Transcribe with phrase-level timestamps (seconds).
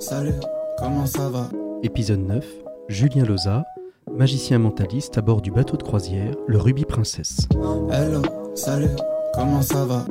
[0.00, 0.34] Salut,
[0.78, 1.48] comment ça va?
[1.82, 2.46] Épisode 9,
[2.88, 3.64] Julien Loza,
[4.10, 7.46] magicien mentaliste à bord du bateau de croisière, le Ruby Princess.
[7.92, 8.22] Hello,
[8.54, 8.96] salut,
[9.34, 10.06] comment ça va?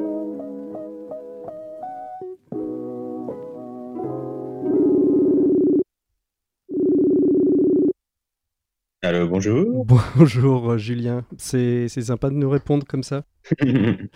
[9.01, 9.85] Allô, bonjour.
[10.15, 13.23] Bonjour Julien, c'est c'est sympa de nous répondre comme ça.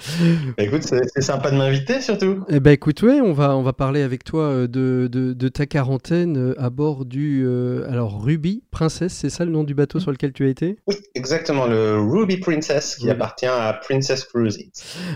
[0.58, 2.44] Bah, écoute, c'est sympa de m'inviter surtout.
[2.50, 5.48] Eh ben écoute, ouais, on va, on va parler avec toi euh, de, de, de
[5.50, 9.74] ta quarantaine euh, à bord du euh, alors Ruby Princess, c'est ça le nom du
[9.74, 10.78] bateau sur lequel tu as été?
[10.88, 13.12] Oui, exactement, le Ruby Princess qui Oui.
[13.12, 14.70] appartient à Princess Cruises.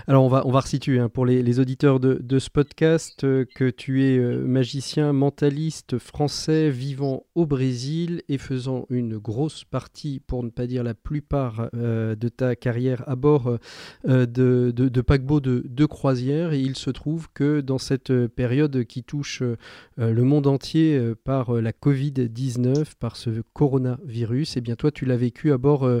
[0.06, 3.24] Alors on va, on va resituer hein, pour les, les auditeurs de, de ce podcast
[3.24, 9.64] euh, que tu es euh, magicien mentaliste français vivant au Brésil et faisant une grosse
[9.64, 13.58] partie, pour ne pas dire la plupart, euh, de ta carrière à bord euh,
[14.08, 16.52] de, de, de paquebots de, croisière.
[16.52, 19.56] Et il se trouve que dans cette euh, période qui touche euh,
[19.98, 24.90] euh, le monde entier euh, par euh, la Covid-19, par ce coronavirus, et bien toi
[24.90, 26.00] tu l'as vécu à bord euh,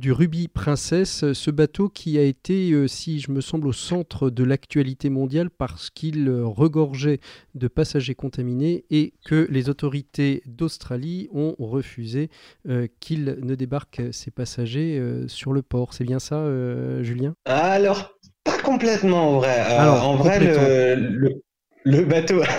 [0.00, 4.30] du Ruby Princess, ce bateau qui a été, euh, si je me semble, au centre
[4.30, 7.20] de l'actualité mondiale parce qu'il euh, regorgeait
[7.54, 12.30] de passagers contaminés et que les autorités d'Australie ont refusé
[12.66, 15.92] euh, qu'il ne débarque ces passagers euh, sur le port.
[15.92, 17.34] C'est bien ça, euh, Julien?
[17.44, 19.58] Alors, pas complètement en vrai.
[19.58, 21.42] Alors, en vrai, le,
[21.84, 22.42] le bateau,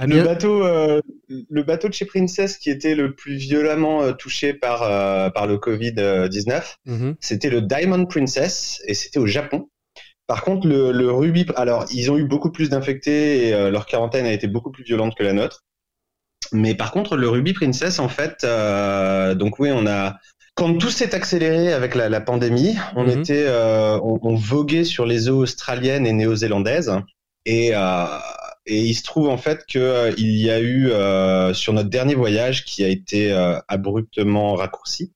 [0.00, 4.12] Ah, le bateau, euh, le bateau de chez Princess qui était le plus violemment euh,
[4.12, 7.16] touché par euh, par le Covid-19, Mhm.
[7.20, 9.68] c'était le Diamond Princess et c'était au Japon.
[10.26, 14.26] Par contre, le, le Ruby, alors ils ont eu beaucoup plus d'infectés et leur quarantaine
[14.26, 15.64] a été beaucoup plus violente que la nôtre.
[16.52, 18.44] Mais par contre, le Ruby Princess, en fait,
[19.36, 20.18] donc oui, on a
[20.54, 23.20] quand tout s'est accéléré avec la, la pandémie, on Mhm.
[23.20, 23.46] était,
[24.02, 26.92] on, on voguait sur les eaux australiennes et néo-zélandaises
[27.46, 27.72] et
[28.68, 32.14] et il se trouve en fait que euh, y a eu euh, sur notre dernier
[32.14, 35.12] voyage qui a été euh, abruptement raccourci.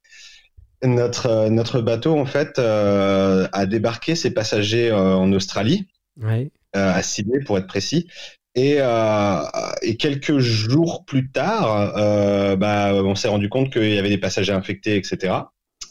[0.83, 5.87] Notre euh, notre bateau en fait a débarqué ses passagers en Australie
[6.21, 6.51] Ouais.
[6.73, 8.09] à Sydney pour être précis.
[8.55, 8.79] Et,
[9.83, 11.95] et quelques jours plus tard,
[12.59, 15.35] bah, on s'est rendu compte qu'il y avait des passagers infectés, etc.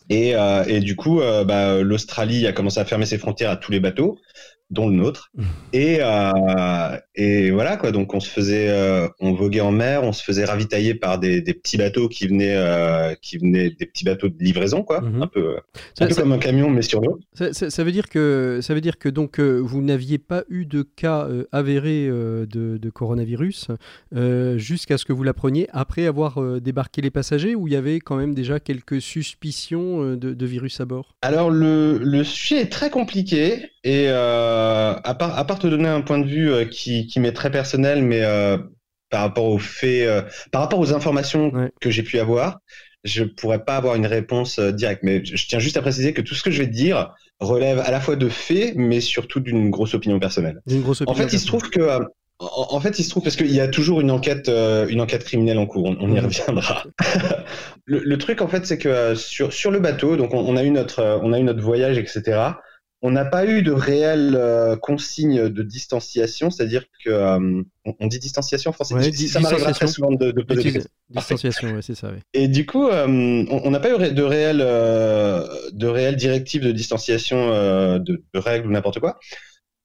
[0.09, 0.35] Et,
[0.67, 4.19] et du coup, bah, l'Australie a commencé à fermer ses frontières à tous les bateaux,
[4.72, 5.32] dont le nôtre.
[5.74, 7.92] Et, euh, et voilà quoi.
[7.92, 11.42] Donc on se faisait, euh, on voguait en mer, on se faisait ravitailler par des,
[11.42, 15.22] des petits bateaux qui venaient, euh, qui venaient des petits bateaux de livraison quoi, Mhm.
[15.22, 15.56] un peu,
[15.94, 17.20] Ça- un peu ça- comme un camion mais sur l'eau.
[17.34, 21.28] Ça, veut dire que ça veut dire que donc vous n'aviez pas eu de cas
[21.52, 22.46] avérés de,
[22.78, 23.68] de coronavirus
[24.56, 28.16] jusqu'à ce que vous l'appreniez après avoir débarqué les passagers ou il y avait quand
[28.16, 31.16] même déjà quelques suspicions de, de virus à bord?
[31.22, 35.90] Alors le, le sujet est très compliqué et euh, à, part, à part te donner
[35.90, 38.58] un point de vue euh, qui, qui m'est très personnel, mais euh,
[39.09, 40.22] par rapport aux faits, euh,
[40.52, 41.72] par rapport aux informations Ouais.
[41.81, 42.59] que j'ai pu avoir,
[43.03, 45.02] je pourrais pas avoir une réponse euh, directe.
[45.03, 47.14] Mais je, je tiens juste à préciser que tout ce que je vais te dire
[47.40, 50.62] relève à la fois de faits, mais surtout d'une grosse opinion personnelle.
[50.68, 52.00] D'une grosse En opinion fait, il se trouve que euh,
[52.40, 55.02] en, en fait, il se trouve parce qu'il y a toujours une enquête, euh, une
[55.02, 55.86] enquête criminelle en cours.
[55.86, 56.25] On, on y Mhm.
[56.25, 56.84] reviendra.
[57.86, 60.56] le, le truc, en fait, c'est que euh, sur sur le bateau, donc on, on
[60.58, 62.62] a eu notre euh, on a eu notre voyage, etc.
[63.03, 67.63] On n'a pas eu de réelle euh, consigne de distanciation, c'est-à-dire que euh,
[68.00, 68.94] on, dit distanciation en français.
[68.94, 70.62] Ouais, di- ça m'arrivera très souvent de, de poser.
[71.09, 72.09] Distanciation, ouais, c'est ça.
[72.09, 72.19] ouais.
[72.34, 73.07] Et du coup, euh,
[73.50, 77.50] on n'a pas eu de réelles euh, de réelles directives de distanciation,
[77.97, 79.17] de, de règles ou n'importe quoi.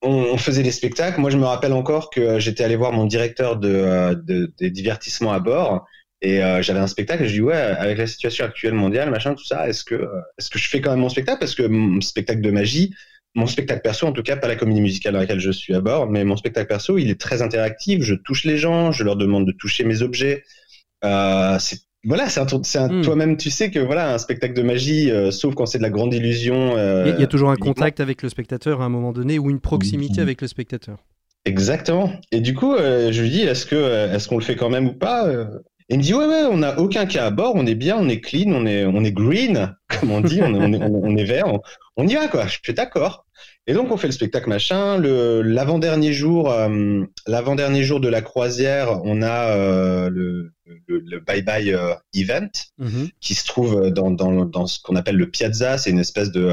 [0.03, 1.19] On, on faisait des spectacles.
[1.21, 5.32] Moi, je me rappelle encore que j'étais allé voir mon directeur de, de- des divertissements
[5.32, 5.87] à bord
[6.23, 7.25] et euh, j'avais un spectacle.
[7.25, 10.07] Et je dis ouais, avec la situation actuelle mondiale, machin, tout ça, est-ce que euh,
[10.39, 11.39] est-ce que je fais quand même mon spectacle?
[11.41, 12.95] Parce que mon spectacle de magie,
[13.35, 15.81] mon spectacle perso, en tout cas pas la comédie musicale dans laquelle je suis à
[15.81, 18.03] bord, mais mon spectacle perso, il est très interactif.
[18.03, 20.43] Je touche les gens, je leur demande de toucher mes objets.
[21.05, 22.39] Euh, c'est voilà, c'est
[22.79, 23.03] un, Hmm.
[23.03, 25.91] toi-même, tu sais que voilà, un spectacle de magie, euh, sauf quand c'est de la
[25.91, 26.73] grande illusion.
[26.73, 29.13] Il y a- il y, a toujours un contact avec le spectateur à un moment
[29.13, 30.99] donné ou une proximité avec le spectateur.
[31.47, 32.13] Exactement.
[32.31, 33.75] Et du coup, euh, je lui dis, est-ce que
[34.15, 35.27] est-ce qu'on le fait quand même ou pas
[35.88, 37.97] Et il me dit, ouais, ouais, on n'a aucun cas à bord, on est bien,
[37.97, 40.83] on est clean, on est, on est green, comme on dit, on est, on est,
[40.83, 41.61] on est- vert, on,
[41.97, 42.47] on y va, quoi.
[42.49, 43.25] Je fais d'accord.
[43.69, 44.97] Et donc on fait le spectacle machin.
[44.97, 50.53] Le l'avant-dernier jour, euh, l'avant-dernier jour de la croisière, on a euh, le,
[50.87, 52.49] le, bye bye euh, event
[52.79, 53.09] Mhm.
[53.21, 55.79] qui se trouve dans, dans, dans ce qu'on appelle le piazza.
[55.79, 56.49] C'est une espèce de,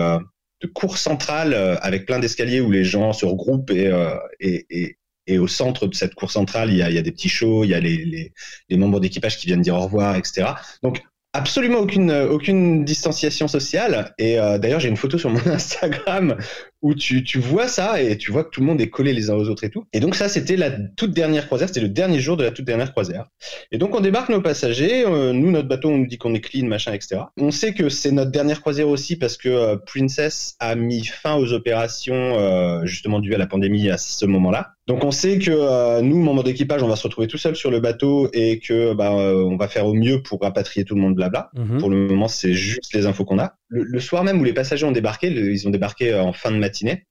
[0.61, 4.97] de cour centrale avec plein d'escaliers où les gens se regroupent et, euh, et, et,
[5.27, 7.73] et au centre de cette cour centrale, il y a, des petits shows, il y
[7.73, 8.31] a les,
[8.71, 10.51] membres d'équipage qui viennent dire au revoir, etc.
[10.81, 11.01] Donc
[11.33, 14.13] absolument aucune, aucune distanciation sociale.
[14.17, 16.37] Et euh, d'ailleurs, j'ai une photo sur mon Instagram
[16.83, 19.29] où tu, tu vois ça et tu vois que tout le monde est collé les
[19.29, 19.85] uns aux autres et tout.
[19.93, 22.65] Et donc ça, c'était la toute dernière croisière, c'était le dernier jour de la toute
[22.65, 23.25] dernière croisière.
[23.71, 26.41] Et donc on débarque nos passagers, euh, nous notre bateau on nous dit qu'on est
[26.41, 27.21] clean, machin, etc.
[27.37, 31.35] On sait que c'est notre dernière croisière aussi parce que euh, Princess a mis fin
[31.35, 34.73] aux opérations euh, justement dues à la pandémie à ce moment-là.
[34.85, 37.71] Donc on sait que euh, nous, membres d'équipage, on va se retrouver tout seul sur
[37.71, 41.01] le bateau et que bah, euh, on va faire au mieux pour rapatrier tout le
[41.01, 41.51] monde, blabla.
[41.55, 41.77] Mhm.
[41.77, 43.55] Pour le moment, c'est juste les infos qu'on a.
[43.73, 46.31] Le, le soir même où les passagers ont débarqué, le- ils ont débarqué euh, en
[46.33, 47.07] fin de matinée.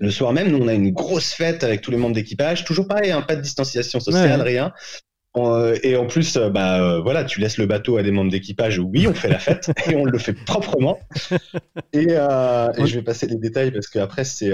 [0.00, 2.64] Le soir même, nous, on a une grosse fête avec tous les membres d'équipage.
[2.66, 4.46] Toujours pareil, hein, pas de distanciation sociale, Ouais.
[4.46, 4.72] rien.
[5.38, 8.30] Euh, et en plus, euh, bah euh, voilà, tu laisses le bateau à des membres
[8.30, 8.78] d'équipage.
[8.78, 10.98] Oui, on fait la fête et on le fait proprement.
[11.92, 14.52] Et, euh, je vais passer les détails parce qu'après c'est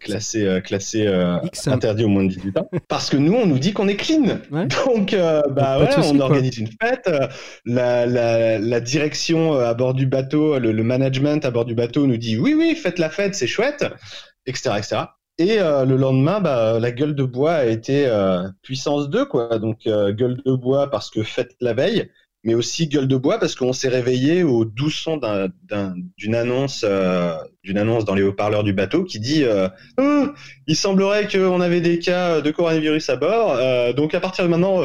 [0.00, 2.70] classé classé euh, interdit au moins de 18 ans.
[2.88, 4.38] Parce que nous, on nous dit qu'on est clean.
[4.50, 4.66] Ouais.
[4.86, 5.14] Donc
[5.50, 6.24] bah ouais, on quoi.
[6.26, 7.10] organise une fête.
[7.64, 12.06] La, la, la direction à bord du bateau, le, le management à bord du bateau
[12.06, 13.84] nous dit oui oui, faites la fête, c'est chouette,
[14.46, 14.70] etc.
[14.78, 14.96] etc.
[15.38, 19.58] Et euh, le lendemain, bah, la gueule de bois a été euh, puissance 2, quoi.
[19.58, 22.10] Donc, euh, gueule de bois parce que fête la veille,
[22.42, 26.34] mais aussi gueule de bois parce qu'on s'est réveillé au doux son d'un- d'un- d'une
[26.34, 29.44] annonce, euh, d'une annonce dans les haut-parleurs du bateau qui dit
[29.98, 30.26] Oh,
[30.66, 34.82] il semblerait qu'on avait des cas de coronavirus à bord, donc à partir de maintenant,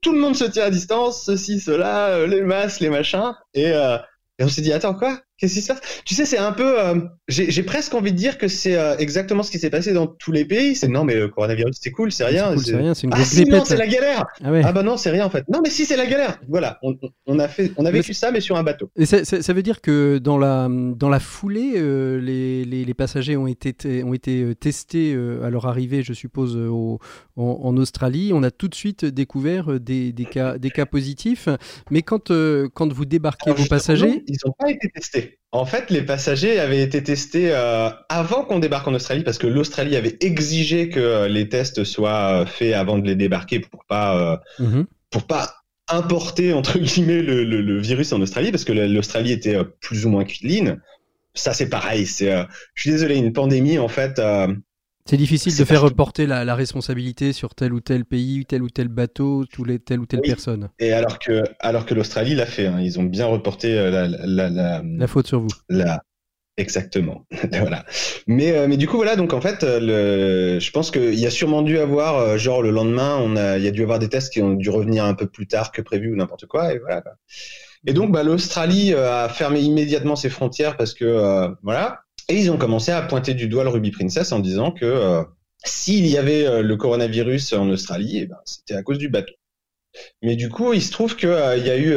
[0.00, 4.44] tout le monde se tient à distance, ceci, cela, les masques, les machins, et, et
[4.44, 5.20] on s'est dit attends quoi?
[5.40, 5.80] Qu'est-ce qui se passe?
[6.04, 6.78] Tu sais, c'est un peu.
[6.78, 10.06] euh, J'ai presque envie de dire que c'est euh, exactement ce qui s'est passé dans
[10.06, 10.76] tous les pays.
[10.76, 12.50] C'est non, mais le coronavirus, c'est cool, c'est rien.
[12.50, 14.26] C'est cool, c'est- c'est rien, c'est une ah grosse si, non, c'est la galère.
[14.44, 14.60] Ah ouais.
[14.64, 15.44] Ah bah non, c'est rien en fait.
[15.48, 16.38] Non, mais si, c'est la galère.
[16.48, 16.94] Voilà, on,
[17.26, 18.90] on- a fait, on a Mais vécu ça, mais sur un bateau.
[18.96, 22.84] Et ça, ça- ça veut dire que dans la, dans la foulée, euh, les, les-
[22.84, 26.98] les passagers ont été, ont été testés à leur arrivée, je suppose, au-
[27.36, 28.32] en, en Australie.
[28.34, 31.48] On a tout de suite découvert des, des cas, des cas positifs.
[31.90, 32.30] Mais quand,
[32.74, 35.29] quand vous débarquez Alors, vos passagers, Ils n'ont pas été testés.
[35.52, 39.48] En fait, les passagers avaient été testés euh, avant qu'on débarque en Australie parce que
[39.48, 43.84] l'Australie avait exigé que euh, les tests soient euh, faits avant de les débarquer pour
[43.86, 44.86] pas euh, Mhm.
[45.10, 45.52] pour pas
[45.88, 49.64] importer entre guillemets le, le- le virus en Australie parce que la- l'Australie était euh,
[49.64, 50.76] plus ou moins clean.
[51.34, 52.06] Ça c'est pareil.
[52.06, 52.44] C'est, euh,
[52.74, 54.20] je suis désolé, une pandémie en fait.
[55.06, 58.70] C'est difficile de faire reporter la, la responsabilité sur tel ou tel pays, tel ou
[58.70, 60.28] tel bateau, tous les, telle ou telle Oui.
[60.28, 60.68] personne.
[60.78, 64.06] et alors que alors que l'Australie l'a fait, hein, ils ont bien reporté euh, la,
[64.08, 65.48] la, la, La faute sur vous.
[65.68, 66.02] la-
[66.56, 67.26] Exactement.
[67.52, 67.86] voilà.
[68.26, 70.60] Mais, euh, mais du coup, voilà, donc en fait, euh, le...
[70.60, 73.56] je pense qu'il y a sûrement dû avoir, genre le lendemain, on a...
[73.56, 75.72] il y a dû avoir des tests qui ont dû revenir un peu plus tard
[75.72, 77.00] que prévu ou n'importe quoi, et voilà.
[77.00, 77.12] quoi.
[77.86, 82.00] Et donc, bah, l'Australie a fermé immédiatement ses frontières parce que, euh, voilà.
[82.30, 85.22] Et ils ont commencé à pointer du doigt le Ruby Princess en disant que euh,
[85.64, 89.34] s'il y avait euh, le coronavirus en Australie, eh ben, c'était à cause du bateau.
[90.22, 91.94] Mais du coup, il se trouve que euh, y a eu,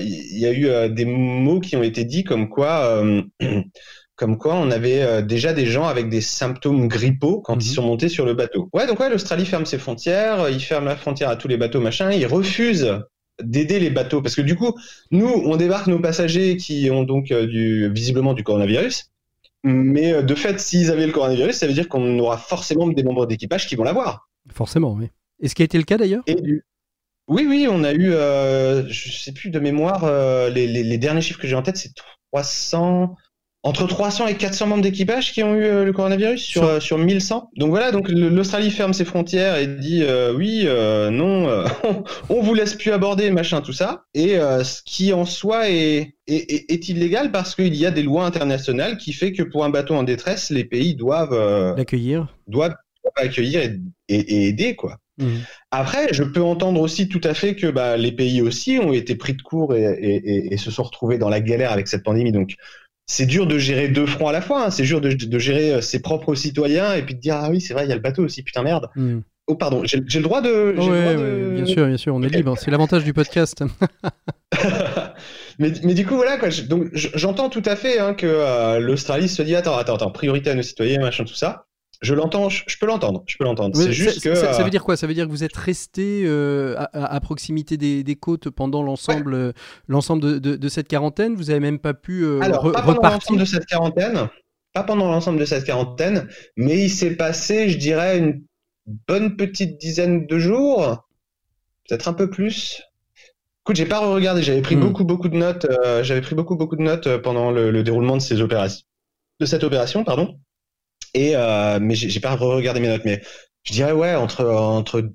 [0.00, 3.04] il y a eu des mots qui ont été dits comme quoi,
[4.16, 7.60] comme quoi on avait déjà des gens avec des symptômes grippaux quand Mhm.
[7.60, 8.70] ils sont montés sur le bateau.
[8.72, 11.58] Ouais, donc ouais, l'Australie ferme ses frontières, euh, il ferme la frontière à tous les
[11.58, 13.00] bateaux, machin, il refuse
[13.42, 14.72] d'aider les bateaux parce que du coup,
[15.10, 19.10] nous, on débarque nos passagers qui ont donc du, visiblement du coronavirus.
[19.64, 23.02] Mais euh, de fait, s'ils avaient le coronavirus, ça veut dire qu'on aura forcément des
[23.02, 24.28] membres d'équipage qui vont l'avoir.
[24.52, 25.08] Forcément, oui.
[25.40, 26.36] Et ce qui a été le cas d'ailleurs Et.
[27.26, 30.98] Oui, oui, on a eu, euh, je sais plus de mémoire, euh, les, les, les
[30.98, 31.94] derniers chiffres que j'ai en tête, c'est
[32.32, 33.16] 300,
[33.66, 36.80] entre 300 et 400 membres d'équipage qui ont eu euh, le coronavirus sur, Sur- euh,
[36.80, 37.50] sur 1100.
[37.56, 42.04] Donc voilà, donc l'Australie ferme ses frontières et dit euh, oui, euh, non, euh, on,
[42.28, 44.04] on vous laisse plus aborder, machin, tout ça.
[44.12, 47.90] Et euh, ce qui en soi est, est, est, est illégal parce qu'il y a
[47.90, 51.74] des lois internationales qui fait que pour un bateau en détresse, les pays doivent, euh,
[51.74, 52.74] L'accueillir doivent,
[53.16, 54.98] accueillir et, et, et aider, quoi.
[55.18, 55.40] Mhm.
[55.70, 59.14] Après, je peux entendre aussi tout à fait que bah, les pays aussi ont été
[59.14, 59.84] pris de court et,
[60.50, 62.32] et se sont retrouvés dans la galère avec cette pandémie.
[62.32, 62.56] Donc,
[63.06, 64.66] c'est dur de gérer deux fronts à la fois.
[64.66, 64.70] hein.
[64.70, 67.60] C'est dur de, de gérer euh, ses propres citoyens et puis de dire ah oui,
[67.60, 68.42] c'est vrai, il y a le bateau aussi.
[68.42, 68.88] Putain merde.
[68.96, 69.22] Mhm.
[69.46, 70.74] Oh pardon, j'ai le droit de.
[70.78, 72.56] j'ai Ouais, le droit ouais, de- bien sûr, bien sûr, on est libre.
[72.58, 73.62] C'est l'avantage du podcast.
[75.58, 76.48] mais, mais du coup voilà quoi.
[76.92, 80.54] j'entends tout à fait hein, que euh, l'Australie se dit attends attends attends priorité à
[80.54, 81.66] nos citoyens machin tout ça.
[82.04, 83.74] Je l'entends, je, je peux l'entendre, je peux l'entendre.
[83.76, 84.96] C'est juste ça, que ça- ça euh, veut dire quoi?
[84.96, 89.34] Ça veut dire que vous êtes resté euh, à, proximité des, des côtes pendant l'ensemble
[89.34, 89.52] euh,
[89.88, 91.34] l'ensemble de, de- de cette quarantaine?
[91.34, 93.18] Vous avez même pas pu euh, alors re- pas pendant repartir?
[93.32, 94.28] l'ensemble de cette quarantaine.
[94.72, 98.42] pas pendant l'ensemble de cette quarantaine, mais il s'est passé, je dirais, une
[99.08, 101.06] bonne petite dizaine de jours,
[101.88, 102.82] peut-être un peu plus.
[103.62, 104.80] Écoute, j'ai pas regardé, j'avais pris Hmm.
[104.80, 108.16] beaucoup beaucoup de notes, euh, j'avais pris beaucoup beaucoup de notes pendant le, le déroulement
[108.16, 108.84] de ces opérations,
[109.40, 110.38] de cette opération, pardon.
[111.14, 113.22] Et euh, mais j'ai pas regardé mes notes, mais
[113.62, 115.10] je dirais ouais entre entre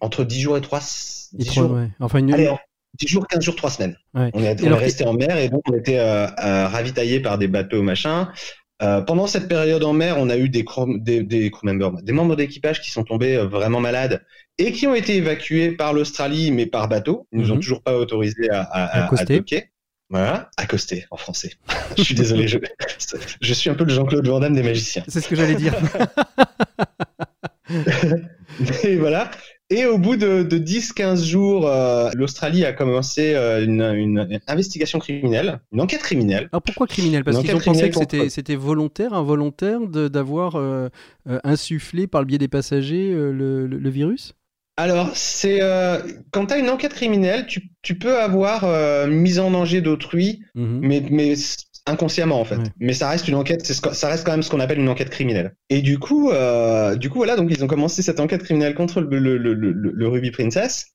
[0.00, 0.80] entre 10 jours et 3
[1.38, 1.88] Et trois, ouais.
[2.00, 2.58] Enfin, une, Allez, en
[2.98, 3.96] 10 jours, 15 jours, 3 semaines.
[4.14, 4.30] Ouais.
[4.34, 7.20] On est, on alors, est resté en mer et donc on était euh, euh, ravitaillés
[7.20, 8.30] par des bateaux, machin.
[8.82, 11.92] Euh, pendant cette période en mer, on a eu des, crew, des, des crew members,
[12.02, 14.24] des membres d'équipage qui sont tombés euh, vraiment malades
[14.58, 17.26] et qui ont été évacués par l'Australie, mais par bateau.
[17.32, 17.60] Ils nous ont Mhm.
[17.60, 19.62] toujours pas autorisés à, à, à, à docker.
[20.14, 21.50] Voilà, accoster en français.
[21.98, 22.58] je suis désolé, je,
[23.40, 25.02] je suis un peu le Jean-Claude Van Damme des magiciens.
[25.08, 25.74] c'est ce que j'allais dire.
[28.84, 29.30] Et voilà.
[29.70, 34.98] Et au bout de, de 10-15 jours, euh, l'Australie a commencé euh, une, une investigation
[35.00, 36.48] criminelle, une enquête criminelle.
[36.52, 40.56] Alors pourquoi criminel Parce qu'ils ont pensé que criminelle c'était, contre- c'était volontaire, involontaire d'avoir
[40.56, 40.90] euh,
[41.28, 44.34] euh, insufflé par le biais des passagers euh, le, le- le virus?
[44.76, 45.98] Alors, c'est euh,
[46.32, 50.40] quand tu as une enquête criminelle, tu, tu peux avoir euh, mise en danger d'autrui,
[50.56, 50.80] Mhm.
[50.82, 51.34] mais, mais
[51.86, 52.56] inconsciemment en fait.
[52.56, 52.62] Ouais.
[52.80, 54.80] Mais ça reste une enquête, c'est ce que- ça reste quand même ce qu'on appelle
[54.80, 55.54] une enquête criminelle.
[55.70, 59.00] Et du coup, euh, du coup voilà, donc ils ont commencé cette enquête criminelle contre
[59.00, 60.86] le, le, le, le, Ruby Princess.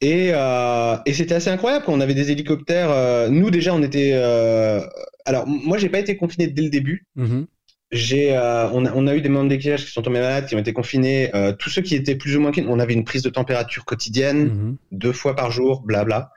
[0.00, 2.90] Et, euh, et c'était assez incroyable quand on avait des hélicoptères.
[2.90, 4.12] euh, nous déjà, on était.
[4.14, 4.80] euh,
[5.26, 7.06] alors moi, j'ai pas été confiné dès le début.
[7.16, 7.46] Mhm.
[7.92, 10.54] J'ai, euh, on, a, on a eu des membres d'équipage qui sont tombés malades, qui
[10.54, 11.34] ont été confinés.
[11.34, 14.44] Euh, tous ceux qui étaient plus ou moins, on avait une prise de température quotidienne
[14.48, 14.76] Mhm.
[14.92, 16.30] deux fois par jour, blabla.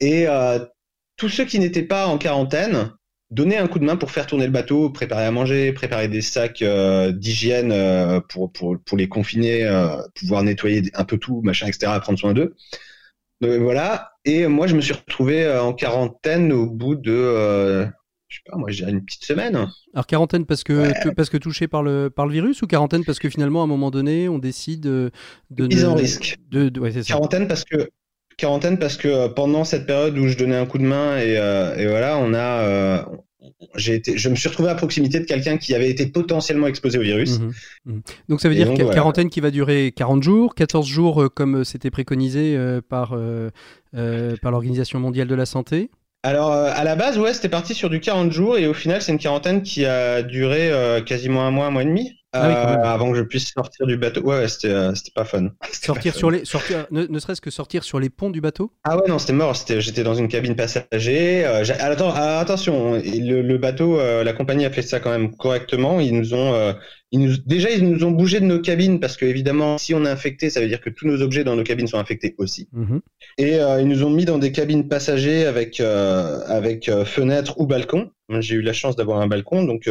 [0.00, 0.60] Et euh,
[1.16, 2.92] tous ceux qui n'étaient pas en quarantaine
[3.30, 6.22] donnaient un coup de main pour faire tourner le bateau, préparer à manger, préparer des
[6.22, 11.40] sacs euh, d'hygiène euh, pour, pour, pour les confiner, euh, pouvoir nettoyer un peu tout,
[11.42, 12.54] machin, etc., prendre soin d'eux.
[13.40, 14.12] Donc, voilà.
[14.24, 17.86] Et moi, je me suis retrouvé en quarantaine au bout de, euh,
[18.32, 19.68] je sais pas, moi, je dirais une petite semaine.
[19.94, 20.94] Alors quarantaine parce que, Ouais.
[21.04, 23.64] que- parce que touché par le, par le virus ou quarantaine parce que finalement à
[23.64, 25.10] un moment donné on décide euh,
[25.50, 25.66] de...
[25.66, 26.38] Mise de- en risque.
[26.50, 27.12] De, de- ouais, c'est ça.
[27.12, 27.90] Quarantaine parce que
[28.38, 31.36] quarantaine parce que euh, pendant cette période où je donnais un coup de main et,
[31.36, 33.02] euh, et voilà, on a euh,
[33.76, 36.98] j'ai été je me suis retrouvé à proximité de quelqu'un qui avait été potentiellement exposé
[36.98, 37.38] au virus.
[37.38, 37.52] Mhm.
[37.86, 38.02] Mhm.
[38.30, 41.28] Donc ça veut Et dire donc, quarantaine qui va durer 40 jours, 14 jours euh,
[41.28, 42.56] comme c'était préconisé
[42.88, 43.14] par,
[43.90, 45.90] par l'Organisation mondiale de la santé.
[46.24, 49.00] Alors euh, à la base ouais, c'était parti sur du 40 jours et au final,
[49.02, 52.21] c'est une quarantaine qui a duré euh, quasiment un mois, un mois et demi.
[52.34, 54.22] Ah oui, euh, avant que je puisse sortir du bateau.
[54.22, 55.50] Ouais, ouais, c'était euh, pas fun.
[55.72, 56.36] Sortir pas sur fun.
[56.38, 58.72] les, sortir, ne, ne serait-ce que sortir sur les ponts du bateau?
[58.84, 63.58] Ah ouais non c'était mort j'étais dans une cabine passager euh, attends attention le, le
[63.58, 66.74] bateau la compagnie a fait ça quand même correctement ils nous ont
[67.14, 70.04] ils nous, déjà ils nous ont bougé de nos cabines parce que évidemment si on
[70.06, 72.68] est infecté ça veut dire que tous nos objets dans nos cabines sont infectés aussi
[72.72, 73.00] Mhm.
[73.38, 78.10] et ils nous ont mis dans des cabines passagers avec avec euh, fenêtre ou balcon
[78.28, 79.88] Moi, j'ai eu la chance d'avoir un balcon donc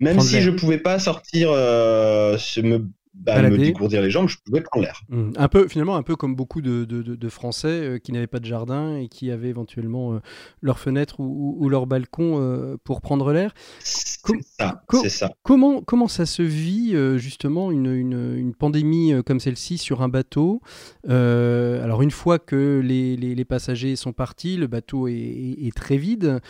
[0.00, 2.86] même si je pouvais pas sortir euh, me
[3.18, 5.32] bah, me dégourdir les jambes je pouvais prendre l'air Mhm.
[5.36, 8.26] Un peu, finalement, un peu comme beaucoup de, de- de- de Français euh, qui n'avaient
[8.26, 10.18] pas de jardin et qui avaient éventuellement euh,
[10.62, 11.24] leur fenêtre ou,
[11.58, 13.52] ou- ou leur balcon euh, pour prendre l'air.
[13.80, 15.02] c'est Com- ça com-
[15.42, 20.60] Comment, comment ça se vit justement une, une- une pandémie comme celle-ci sur un bateau?
[21.08, 25.74] Alors une fois que les, les- les passagers sont partis, le bateau est, est- est
[25.74, 26.40] très vide.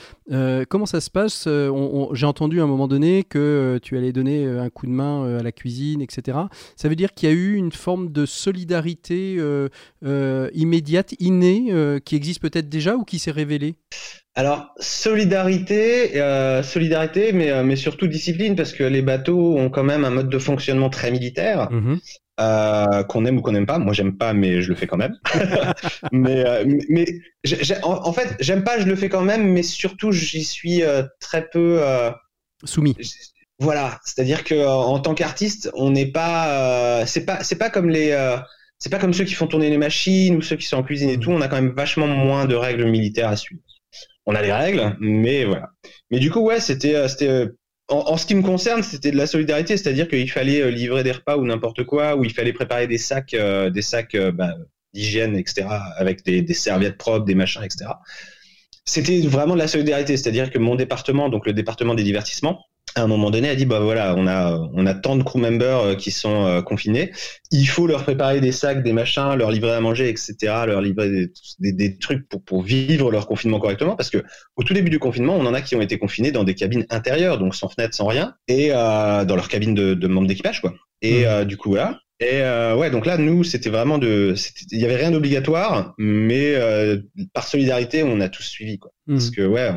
[0.68, 1.46] Comment ça se passe?
[2.12, 5.42] J'ai entendu à un moment donné que tu allais donner un coup de main à
[5.42, 6.38] la cuisine, etc.
[6.76, 9.68] Ça veut dire qu'il y a eu une forme de solidarité euh,
[10.04, 13.76] euh, immédiate, innée, euh, qui existe peut-être déjà ou qui s'est révélée?
[14.34, 16.12] Alors, solidarité,
[16.62, 20.38] solidarité, mais, mais surtout discipline, parce que les bateaux ont quand même un mode de
[20.38, 21.98] fonctionnement très militaire, Mhm.
[22.40, 23.78] euh, qu'on aime ou qu'on n'aime pas.
[23.80, 25.16] Moi, j'aime pas, mais je le fais quand même.
[26.12, 26.64] mais euh,
[27.82, 31.02] en, en fait, j'aime pas, je le fais quand même, mais surtout, j'y suis euh,
[31.20, 31.80] très peu.
[32.64, 32.96] Soumis.
[33.58, 37.70] Voilà, c'est-à-dire que euh, en tant qu'artiste, on n'est pas, euh, c'est pas, c'est pas
[37.70, 38.10] comme les.
[38.12, 38.36] euh,
[38.78, 41.08] c'est pas comme ceux qui font tourner les machines ou ceux qui sont en cuisine
[41.10, 41.20] et Mhm.
[41.20, 41.32] tout.
[41.32, 43.60] On a quand même vachement moins de règles militaires à suivre.
[44.26, 45.70] On a des règles, mais voilà.
[46.10, 47.46] Mais du coup, ouais, c'était, c'était,
[47.88, 51.12] en, en ce qui me concerne, c'était de la solidarité, c'est-à-dire qu'il fallait livrer des
[51.12, 54.54] repas ou n'importe quoi, ou il fallait préparer des sacs, euh, des sacs bah,
[54.94, 58.00] d'hygiène, etc., avec des, des serviettes propres, des machins, etc.
[58.84, 63.02] C'était vraiment de la solidarité, c'est-à-dire que mon département, donc le département des divertissements, à
[63.02, 65.78] un moment donné a dit bah voilà on a on a tant de crew members
[65.80, 67.12] euh, qui sont euh, confinés.
[67.50, 70.34] Il faut leur préparer des sacs des machins leur livrer à manger etc
[70.66, 74.24] leur livrer des, des, des trucs pour pour vivre leur confinement correctement parce que
[74.56, 76.86] au tout début du confinement on en a qui ont été confinés dans des cabines
[76.90, 80.60] intérieures donc sans fenêtre sans rien et euh, dans leur cabine de, de membres d'équipage
[80.60, 80.74] quoi.
[81.02, 82.00] Et euh, du coup voilà.
[82.20, 84.34] Et euh, ouais donc là nous c'était vraiment de
[84.72, 86.98] il y avait rien d'obligatoire mais euh,
[87.32, 88.90] par solidarité on a tous suivi quoi.
[89.06, 89.16] Mhm.
[89.16, 89.70] parce que ouais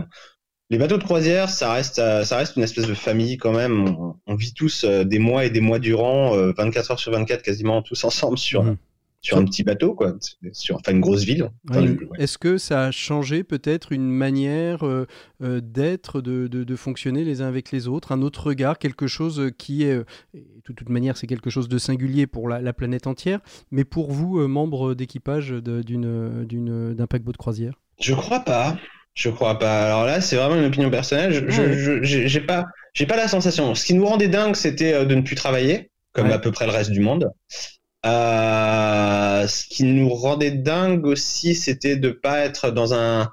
[0.71, 3.95] les bateaux de croisière, ça reste, ça reste une espèce de famille quand même.
[4.25, 8.03] On, vit tous des mois et des mois durant, 24 heures sur 24, quasiment tous
[8.03, 8.77] ensemble sur, mmh
[9.21, 10.15] sur un petit bateau, quoi,
[10.51, 11.51] sur enfin une grosse ville.
[12.17, 15.05] Est-ce que ça a changé peut-être une manière euh,
[15.43, 19.51] euh, d'être, de, de, fonctionner les uns avec les autres, un autre regard, quelque chose
[19.59, 23.41] qui est, euh, de toute manière, c'est quelque chose de singulier pour la, planète entière,
[23.69, 27.79] mais pour vous, membre d'équipage d'une, d'une, d'un paquebot de croisière?
[27.99, 28.77] Je crois pas.
[29.13, 29.85] Je crois pas.
[29.85, 31.33] Alors là, c'est vraiment une opinion personnelle.
[31.33, 33.75] Je, j'ai pas, j'ai pas la sensation.
[33.75, 36.71] Ce qui nous rendait dingue, c'était de ne plus travailler, comme à peu près le
[36.71, 37.31] reste du monde.
[38.05, 43.29] Euh, ce qui nous rendait dingue aussi, c'était de pas être dans un.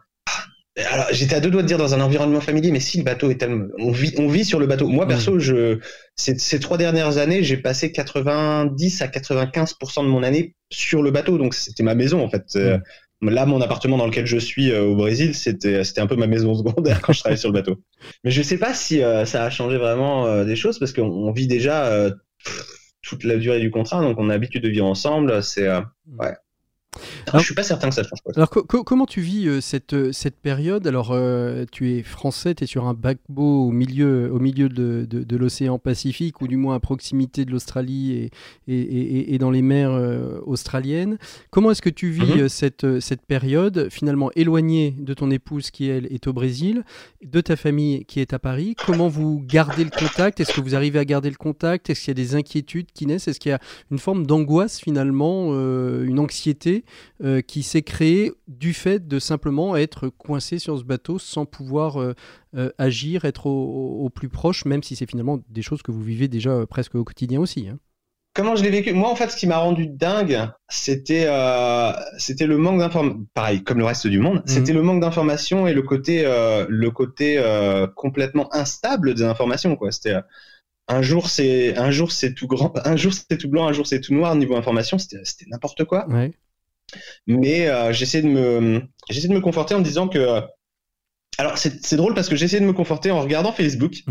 [0.76, 3.30] Alors, j'étais à deux doigts de dire dans un environnement familier, mais si le bateau
[3.30, 4.86] est tellement, on vit, on vit sur le bateau.
[4.86, 5.40] Moi, perso, mm.
[5.40, 5.78] je,
[6.14, 11.10] ces, ces, trois dernières années, j'ai passé 90 à 95% de mon année sur le
[11.10, 12.44] bateau, donc c'était ma maison en fait.
[12.54, 12.82] Euh, mm.
[13.20, 16.26] Là, mon appartement dans lequel je suis euh, au Brésil, c'était c'était un peu ma
[16.28, 17.76] maison secondaire quand je travaillais sur le bateau.
[18.24, 22.10] Mais je sais pas si ça a changé vraiment des choses parce qu'on vit déjà
[23.02, 25.42] toute la durée du contrat, donc on a l'habitude de vivre ensemble.
[25.42, 25.80] C'est euh,
[26.18, 26.34] ouais.
[27.26, 28.18] Alors, je suis pas certain que ça change.
[28.36, 30.86] Alors, comment tu vis euh, cette, euh, cette période?
[30.86, 35.06] Alors, euh, tu es français, tu es sur un paquebot au milieu, au milieu de,
[35.08, 38.30] de, l'océan Pacifique, ou du moins à proximité de l'Australie et,
[38.66, 39.92] et, et, dans les mers
[40.46, 41.18] australiennes.
[41.50, 42.48] Comment est-ce que tu vis mhm.
[42.48, 46.82] cette, cette période, finalement éloignée de ton épouse qui, elle, est au Brésil,
[47.22, 48.74] de ta famille qui est à Paris?
[48.86, 50.40] Comment vous gardez le contact?
[50.40, 51.90] Est-ce que vous arrivez à garder le contact?
[51.90, 53.28] Est-ce qu'il y a des inquiétudes qui naissent?
[53.28, 56.77] Est-ce qu'il y a une forme d'angoisse, finalement, une anxiété?
[57.22, 62.00] Euh, qui s'est créé du fait de simplement être coincé sur ce bateau sans pouvoir
[62.00, 62.14] euh,
[62.56, 66.28] euh, agir, être au, plus proche, même si c'est finalement des choses que vous vivez
[66.28, 67.68] déjà presque au quotidien aussi.
[67.68, 67.78] Hein.
[68.34, 68.92] Comment je l'ai vécu?
[68.92, 71.28] Moi, en fait, ce qui m'a rendu dingue, c'était
[72.18, 73.26] c'était le manque d'informations.
[73.34, 74.42] Pareil, comme le reste du monde, mhm.
[74.46, 77.42] c'était le manque d'informations et le côté le côté
[77.96, 79.74] complètement instable des informations.
[79.74, 80.14] Quoi, c'était
[80.88, 83.86] un jour c'est un jour c'est tout grand, un jour c'est tout blanc, un jour
[83.86, 84.98] c'est tout noir niveau information.
[84.98, 86.08] C'était n'importe quoi.
[86.08, 86.32] Ouais.
[87.26, 90.40] Mais euh, j'essaie de me j'essaie de me conforter en me disant que euh,
[91.38, 94.02] alors c'est drôle parce que j'essaie de me conforter en regardant Facebook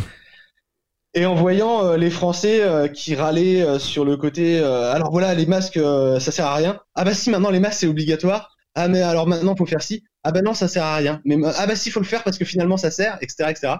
[1.13, 2.61] et en voyant euh, les Français
[2.93, 5.79] qui râlaient sur le côté alors voilà les masques
[6.19, 6.79] ça sert à rien.
[6.95, 8.55] Ah bah si maintenant les masques c'est obligatoire.
[8.75, 10.03] Ah mais alors maintenant faut faire ci.
[10.23, 11.21] Ah bah non ça sert à rien.
[11.25, 13.75] Mais ah bah si faut le faire parce que finalement ça sert etc etc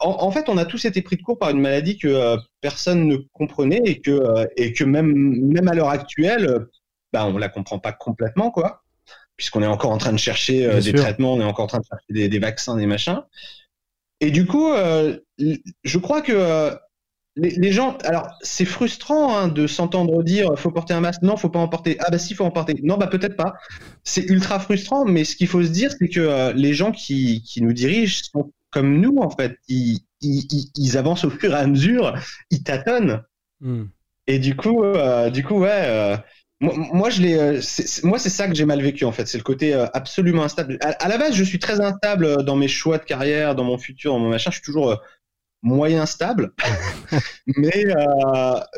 [0.00, 3.16] en, fait, on a tous été pris de court par une maladie que personne ne
[3.32, 6.66] comprenait et que, et que même, même à l'heure actuelle,
[7.12, 8.82] bah, on la comprend pas complètement, quoi,
[9.36, 11.80] puisqu'on est encore en train de chercher euh, des traitements, on est encore en train
[11.80, 13.22] de chercher des, vaccins, des machins.
[14.20, 15.18] Et du coup, euh,
[15.84, 16.74] je crois que euh,
[17.36, 21.48] les, gens, alors c'est frustrant hein, de s'entendre dire faut porter un masque, non, faut
[21.48, 21.96] pas en porter.
[22.00, 22.74] Ah bah si, faut en porter.
[22.82, 23.54] Non, bah peut-être pas.
[24.04, 27.72] C'est ultra frustrant, mais ce qu'il faut se dire, c'est que les gens qui, nous
[27.72, 29.58] dirigent sont comme nous en fait.
[29.66, 32.14] Ils, ils, avancent au fur et à mesure,
[32.50, 33.22] ils tâtonnent.
[33.60, 33.86] Hmm.
[34.28, 34.84] Et du coup,
[35.32, 36.16] du coup, ouais
[36.62, 37.38] moi, je l'ai.
[37.38, 37.60] Euh,
[38.04, 39.26] moi, c'est ça que j'ai mal vécu en fait.
[39.26, 40.78] C'est le côté euh, absolument instable.
[40.80, 43.78] À, la base, je suis très instable euh, dans mes choix de carrière, dans mon
[43.78, 44.50] futur, dans mon machin.
[44.50, 45.02] Je suis toujours
[45.62, 46.52] moyen stable,
[47.46, 47.84] mais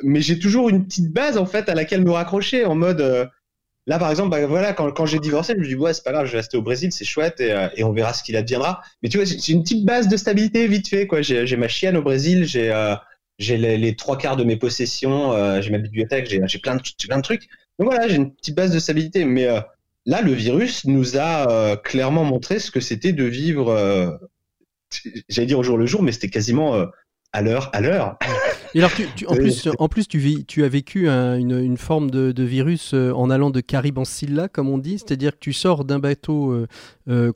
[0.03, 3.31] mais j'ai toujours une petite base en fait à laquelle me raccrocher en mode.
[3.87, 6.13] là, par exemple, bah, voilà, quand, quand j'ai divorcé, je me dis ouais, c'est pas
[6.13, 8.81] grave, je vais rester au Brésil, c'est chouette et, et, on verra ce qu'il adviendra.
[9.03, 11.21] Mais tu vois, j'ai une petite base de stabilité vite fait quoi.
[11.21, 12.95] J'ai ma chienne au Brésil, j'ai
[13.41, 17.17] j'ai les, les, trois quarts de mes possessions, j'ai ma bibliothèque, j'ai plein de plein
[17.19, 17.49] de trucs.
[17.79, 19.25] Donc voilà, j'ai une petite base de stabilité.
[19.25, 19.61] Mais euh,
[20.07, 24.11] là, le virus nous a euh, clairement montré ce que c'était de vivre, euh,
[25.29, 26.87] j'allais dire au jour le jour, mais c'était quasiment
[27.33, 28.17] à l'heure, à l'heure.
[28.75, 32.11] Et alors, tu, en, plus, en plus, tu, vis, tu as vécu une, une, forme
[32.11, 35.53] de, de virus en allant de Caribe en Silla, comme on dit, c'est-à-dire que tu
[35.53, 36.67] sors d'un bateau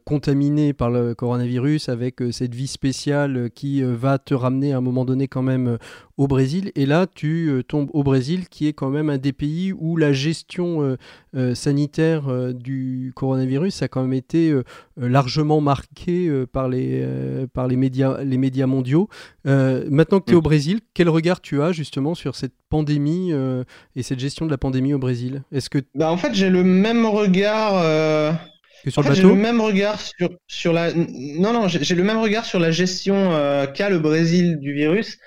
[0.05, 5.05] contaminé par le coronavirus avec cette vie spéciale qui va te ramener à un moment
[5.05, 5.79] donné quand même
[6.19, 6.73] au Brésil.
[6.75, 9.97] Et là, tu euh, tombes au Brésil, qui est quand même un des pays où
[9.97, 10.97] la gestion euh,
[11.37, 14.53] euh, sanitaire du coronavirus a quand même été
[14.97, 17.07] largement marquée par, les,
[17.55, 19.09] par les, médias, les médias mondiaux.
[19.45, 20.43] maintenant que tu es au mm.
[20.43, 23.33] Brésil, quel regard tu as justement sur cette pandémie
[23.95, 25.45] et cette gestion de la pandémie au Brésil?
[25.53, 28.39] Est-ce que bah, en fait j'ai le même regard
[28.87, 30.93] sur le bateau J'ai le même regard sur, sur la.
[30.95, 33.31] Non, non, j'ai le même regard sur la gestion
[33.75, 35.19] qu'a le Brésil du virus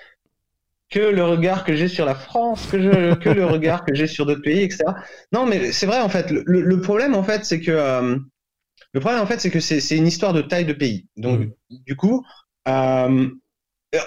[0.92, 4.06] que le regard que j'ai sur la France, que, je, que le regard que j'ai
[4.06, 4.84] sur d'autres pays, etc.
[5.32, 6.30] Non, mais c'est vrai en fait.
[6.30, 8.16] Le, le, problème en fait, c'est que euh,
[8.92, 11.08] le problème en fait, c'est que c'est une histoire de taille de pays.
[11.16, 11.76] Donc mmh.
[11.86, 12.24] du coup,
[12.68, 13.28] euh,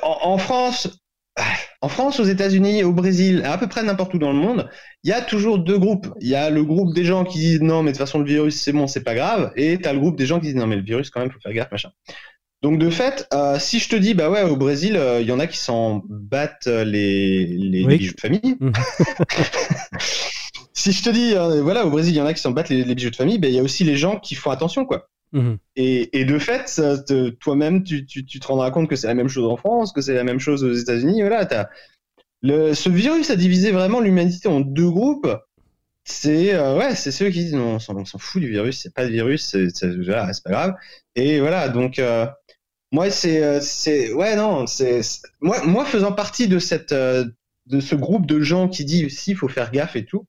[0.03, 0.99] en, en, France,
[1.81, 4.69] en France, aux États-Unis, au Brésil, à peu près n'importe où dans le monde,
[5.03, 6.07] il y a toujours deux groupes.
[6.21, 8.25] Il y a le groupe des gens qui disent non, mais de toute façon le
[8.25, 10.55] virus c'est bon, c'est pas grave, et tu as le groupe des gens qui disent
[10.55, 11.91] non, mais le virus quand même, faut faire gaffe, machin.
[12.61, 15.31] Donc de fait, euh, si je te dis, bah ouais, au Brésil, euh, il y
[15.31, 18.55] en a qui s'en battent euh, les, bijoux de famille.
[18.59, 18.73] Mhm.
[20.73, 22.69] si je te dis, euh, voilà, au Brésil, il y en a qui s'en battent
[22.69, 24.85] les, les bijoux de famille, ben, il y a aussi les gens qui font attention,
[24.85, 25.09] quoi.
[25.35, 25.57] Mhm.
[25.75, 26.81] Et, de fait,
[27.41, 30.23] toi-même, tu, te rendras compte que c'est la même chose en France, que c'est la
[30.23, 31.21] même chose aux États-Unis.
[31.21, 31.45] Voilà,
[32.41, 35.27] ce virus a divisé vraiment l'humanité en deux groupes.
[36.05, 39.09] C'est euh, ouais, ceux qui disent non, on s'en fout du virus, c'est pas le
[39.09, 40.75] virus, c'est voilà, pas grave.
[41.15, 42.27] Et voilà, donc euh,
[42.91, 45.01] moi euh, c'est ouais non, c'est
[45.41, 49.47] moi moi faisant partie de cette de ce groupe de gens qui dit si faut
[49.47, 50.27] faire gaffe et tout,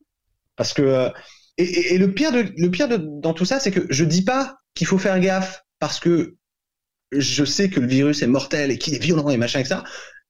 [0.56, 1.10] parce que
[1.58, 4.60] et, le pire de le pire de, dans tout ça, c'est que je dis pas
[4.76, 6.36] qu'il faut faire gaffe parce que
[7.12, 9.82] je sais que le virus est mortel et qu'il est violent et machin et ça.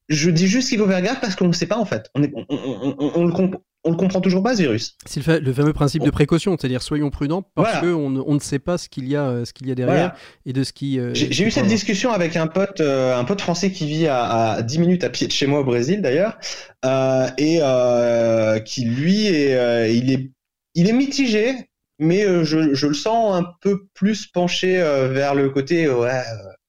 [0.09, 2.09] Je dis juste qu'il faut faire gaffe parce qu'on ne sait pas en fait.
[2.15, 4.97] On, est, on, on, on, on le, comp- on le comprend toujours pas ce virus.
[5.05, 7.95] C'est le, fa- le fameux principe de précaution, c'est-à-dire soyons prudents parce Voilà.
[7.95, 9.75] qu'on ne, on ne sait pas ce qu'il y a, euh, ce qu'il y a
[9.75, 10.17] derrière Voilà.
[10.45, 11.01] et de ce qui.
[11.01, 14.53] euh, J'ai eu cette discussion avec un pote, euh, un pote français qui vit à,
[14.53, 16.39] à 10 minutes à pied de chez moi au Brésil d'ailleurs,
[16.85, 20.31] euh, et qui lui est, il est,
[20.75, 21.53] il est mitigé,
[21.99, 26.09] mais euh, je, je le sens un peu plus penché euh, vers le côté ouais,
[26.11, 26.23] euh,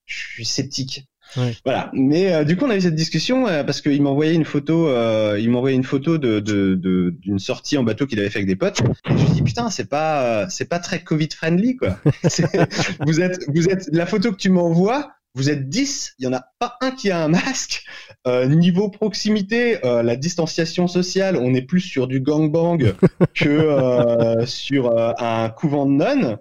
[0.06, 1.04] je suis sceptique.
[1.36, 1.54] Ouais.
[1.62, 1.90] Voilà.
[1.92, 4.46] Mais euh, du coup, on a eu cette discussion euh, parce qu'il m'a envoyé une
[4.46, 8.18] photo, euh, il m'a envoyé une photo de de- de- d'une sortie en bateau qu'il
[8.18, 8.80] avait fait avec des potes.
[8.80, 11.98] Et je me dit putain, c'est pas euh, c'est pas très Covid friendly quoi.
[13.06, 15.12] Vous êtes vous êtes la photo que tu m'envoies.
[15.34, 17.84] Vous êtes 10, il y en a pas un qui a un masque.
[18.26, 22.94] Euh, niveau proximité, euh, la distanciation sociale, on est plus sur du gangbang
[23.34, 26.38] que euh, sur un couvent de nonnes.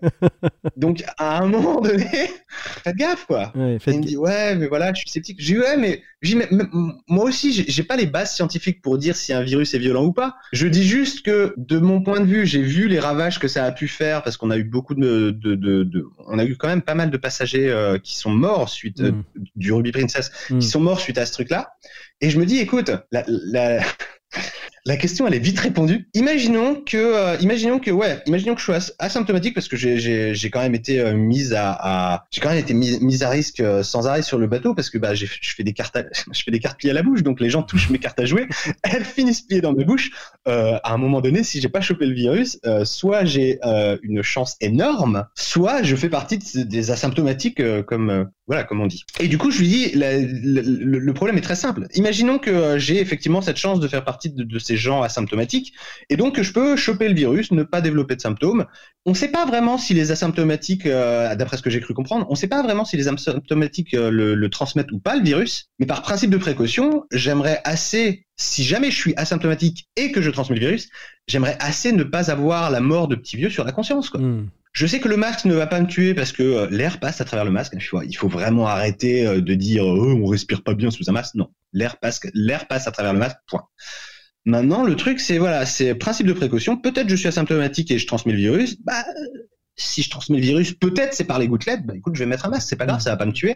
[0.76, 2.06] Donc à un moment donné,
[2.84, 3.52] faites gaffe quoi.
[3.56, 5.38] Ouais, Et faites il me dit ouais mais voilà je suis sceptique.
[5.40, 6.02] J'ai ouais mais,
[7.08, 10.12] moi aussi j'ai- pas les bases scientifiques pour dire si un virus est violent ou
[10.14, 10.36] pas.
[10.52, 13.64] Je dis juste que de mon point de vue j'ai vu les ravages que ça
[13.64, 16.58] a pu faire parce qu'on a eu beaucoup de, de, de, de- on a eu
[16.58, 19.24] quand même pas mal de passagers qui sont morts suite Mm.
[19.56, 19.92] du Ruby
[20.50, 20.60] Mm.
[20.60, 21.70] qui sont morts suite à ce truc là.
[22.22, 23.80] Et je me dis écoute la, la
[24.86, 26.08] la question elle est vite répondue.
[26.14, 30.50] Imaginons que, euh, imaginons que, ouais, imaginons que je sois as- asymptomatique parce que j'ai,
[30.50, 33.60] quand même été euh, mise à, à- j'ai quand même été mise, mise à risque
[33.60, 36.42] euh, sans arrêt sur le bateau parce que bah je fais des cartes, à, je
[36.42, 38.48] fais des cartes pliées à la bouche, donc les gens touchent mes cartes à jouer,
[38.84, 40.12] elles finissent pliées dans ma bouche.
[40.46, 43.60] À un moment donné, si j'ai pas chopé le virus, soit j'ai
[44.02, 49.04] une chance énorme, soit je fais partie de des asymptomatiques comme, voilà, comme on dit.
[49.20, 51.86] Et du coup, je lui dis, le, problème est très simple.
[51.96, 55.74] Imaginons que euh, j'ai effectivement cette chance de faire partie de, ces gens asymptomatiques,
[56.10, 58.66] et donc que je peux choper le virus, ne pas développer de symptômes.
[59.06, 62.26] On ne sait pas vraiment si les asymptomatiques, euh, d'après ce que j'ai cru comprendre,
[62.30, 65.70] on ne sait pas vraiment si les asymptomatiques euh, le, transmettent ou pas le virus.
[65.80, 70.32] Mais par principe de précaution, j'aimerais assez, si jamais je suis asymptomatique et que je
[70.32, 70.90] transmets le virus,
[71.28, 74.10] j'aimerais assez ne pas avoir la mort de petit vieux sur la conscience.
[74.10, 74.22] Quoi.
[74.22, 74.50] Mm.
[74.78, 77.20] Je sais que le masque ne va pas me tuer parce que euh, l'air passe
[77.20, 77.74] à travers le masque.
[77.76, 81.34] Il faut, vraiment arrêter euh, de dire oh, on respire pas bien sous un masque.
[81.34, 83.38] Non, l'air passe, l'air passe à travers le masque.
[83.48, 83.64] Point.
[84.46, 86.78] Maintenant, le truc, c'est voilà, c'est principe de précaution.
[86.78, 88.80] Peut-être je suis asymptomatique et je transmets le virus.
[88.84, 91.84] Bah, euh, si je transmets le virus, peut-être c'est par les gouttelettes.
[91.84, 92.70] Bah, écoute, je vais mettre un masque.
[92.70, 93.56] C'est pas grave, ça va pas me tuer.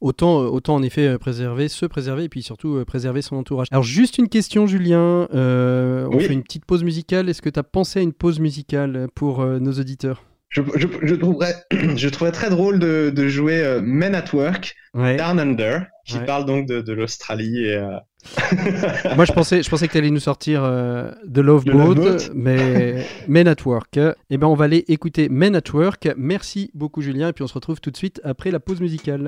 [0.00, 3.36] Autant, euh, autant en effet euh, préserver, se préserver et puis surtout euh, préserver son
[3.36, 3.66] entourage.
[3.70, 6.24] Alors juste une question Julien, euh, on Oui.
[6.24, 7.28] fait une petite pause musicale.
[7.28, 10.22] Est-ce que tu as pensé à une pause musicale pour euh, nos auditeurs?
[10.50, 11.54] Je, je, je trouverais,
[11.96, 15.16] je trouverais très drôle de, de jouer euh, Men at Work, Ouais.
[15.16, 16.24] Down Under, qui Ouais.
[16.26, 17.82] parle donc de, de l'Australie et.
[19.16, 21.94] Moi je pensais, je pensais que tu allais nous sortir euh, The Love Boat, Love
[21.94, 22.16] Boat.
[22.34, 23.98] mais Men at Work.
[24.30, 26.08] Eh ben on va aller écouter Men at Work.
[26.16, 29.26] Merci beaucoup Julien et puis on se retrouve tout de suite après la pause musicale.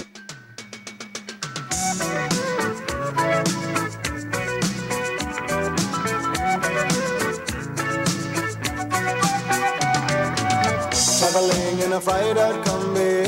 [11.36, 13.26] traveling in a fried out combi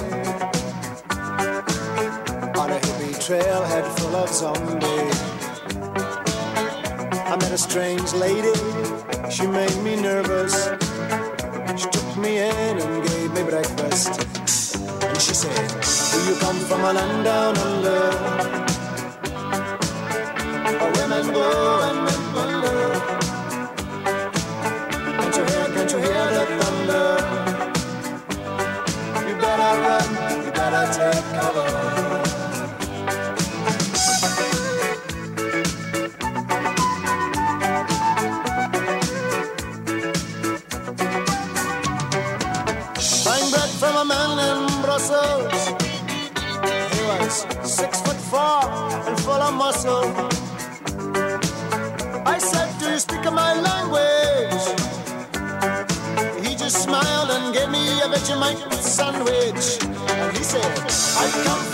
[2.57, 5.18] on a hippie trailhead full of zombies.
[7.59, 8.55] Strange lady,
[9.29, 10.69] she made me nervous.
[11.77, 14.21] She took me in and gave me breakfast.
[15.03, 15.69] And she said,
[16.13, 18.11] Do you come from a land down under?
[20.79, 22.18] Where women go and
[49.89, 50.09] full.
[52.35, 54.67] I said, Do you speak my language?
[56.45, 58.61] He just smiled and gave me a a Vegemite
[58.97, 59.67] sandwich.
[60.21, 60.73] And he said,
[61.25, 61.68] I come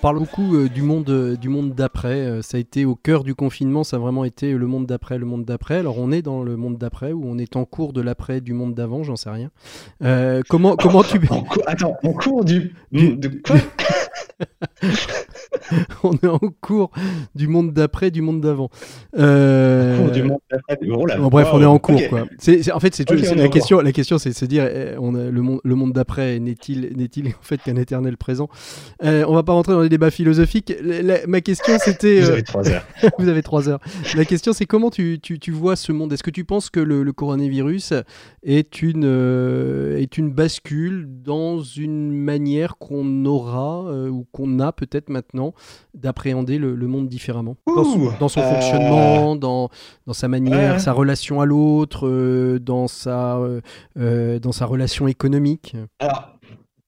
[0.00, 2.20] parle beaucoup euh, du monde, euh, du monde d'après.
[2.20, 5.18] Euh, ça a été au cœur du confinement, ça a vraiment été le monde d'après,
[5.18, 5.76] le monde d'après.
[5.78, 8.52] Alors on est dans le monde d'après ou on est en cours de l'après du
[8.52, 9.50] monde d'avant, j'en sais rien.
[10.02, 11.20] Euh, comment, comment tu...
[11.30, 12.74] En Attends, en cours du.
[12.92, 13.56] Du- de quoi?
[16.04, 16.90] on est en cours
[17.34, 18.70] du monde d'après, du monde d'avant.
[19.18, 20.78] Euh, du monde d'après.
[20.90, 22.22] Oh là, Bon, bref, on est en cours, quoi.
[22.22, 23.80] En fait, c'est la en question.
[23.80, 27.28] La question, c'est de se dire, eh, on a le monde, le monde d'après n'est-il,
[27.28, 28.48] en fait qu'un éternel présent?
[29.04, 30.72] Euh, On va pas rentrer dans les débats philosophiques.
[30.82, 32.84] La- la- ma question, c'était, Vous euh, avez trois heures.
[33.18, 33.80] vous avez trois heures.
[34.16, 36.12] La question, c'est comment tu, tu, tu vois ce monde?
[36.12, 37.94] Est-ce que tu penses que le, le coronavirus
[38.42, 44.72] est une, euh, est une bascule dans une manière qu'on aura euh, ou qu'on a
[44.72, 45.39] peut-être maintenant?
[45.94, 49.68] D'appréhender le, le monde différemment dans son, Ouh, dans son euh, fonctionnement, dans,
[50.06, 50.78] dans sa manière, Ouais.
[50.78, 53.38] sa relation à l'autre, euh, dans, sa,
[53.98, 56.36] euh, dans sa relation économique Alors,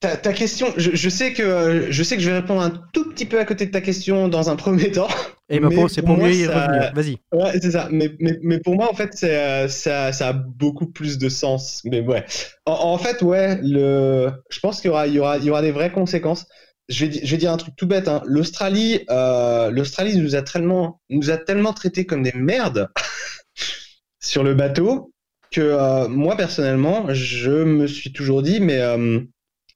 [0.01, 3.09] ta, ta question, je, je sais que je sais que je vais répondre un tout
[3.11, 5.09] petit peu à côté de ta question dans un premier temps.
[5.49, 6.93] Et ben Mais pour- c'est pour mieux y ça- revenir.
[6.95, 7.19] Vas-y.
[7.33, 7.89] Ouais, c'est ça.
[7.91, 9.69] Mais, mais, mais pour moi, en fait, ça,
[10.13, 11.83] ça a beaucoup plus de sens.
[11.85, 12.25] Mais ouais.
[12.65, 15.51] En, en fait, ouais, le, je pense qu'il y aura, il y aura, il y
[15.51, 16.47] aura des vraies conséquences.
[16.89, 18.09] Je vais, di- je vais dire un truc tout bête.
[18.09, 18.23] Hein.
[18.27, 22.89] L'Australie, euh, l'Australie nous a tellement, nous a tellement traités comme des merdes
[24.21, 25.13] sur le bateau
[25.51, 29.21] que euh, moi personnellement, je me suis toujours dit, mais euh,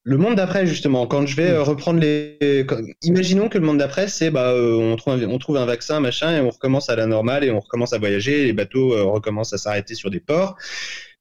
[0.04, 3.78] le monde d'après justement, quand je vais euh, reprendre les, quand- imaginons que le monde
[3.78, 6.96] d'après, c'est bah on trouve, un, on trouve un vaccin, machin, et on recommence à
[6.96, 10.56] la normale et on recommence à voyager, les bateaux recommencent à s'arrêter sur des ports,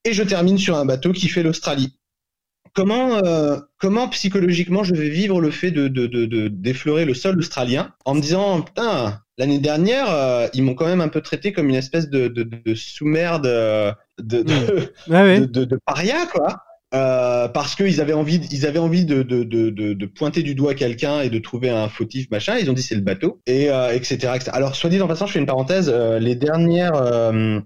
[0.05, 1.97] et je termine sur un bateau qui fait l'Australie.
[2.75, 7.13] Comment, euh, comment psychologiquement je vais vivre le fait de, de, de, de- d'effleurer le
[7.13, 11.21] sol australien en me disant putain l'année dernière euh, ils m'ont quand même un peu
[11.21, 14.53] traité comme une espèce de, de, de sous-merde euh, de, de,
[15.07, 15.39] Ouais, ouais.
[15.39, 16.64] de, de, de paria quoi
[16.95, 20.43] Euh, parce qu'ils avaient envie de- ils avaient envie de, de, de, de, de pointer
[20.43, 23.41] du doigt quelqu'un et de trouver un fautif machin ils ont dit c'est le bateau
[23.47, 24.51] et euh, etc, etc.
[24.53, 26.93] alors soit dit en passant je fais une parenthèse euh, les dernières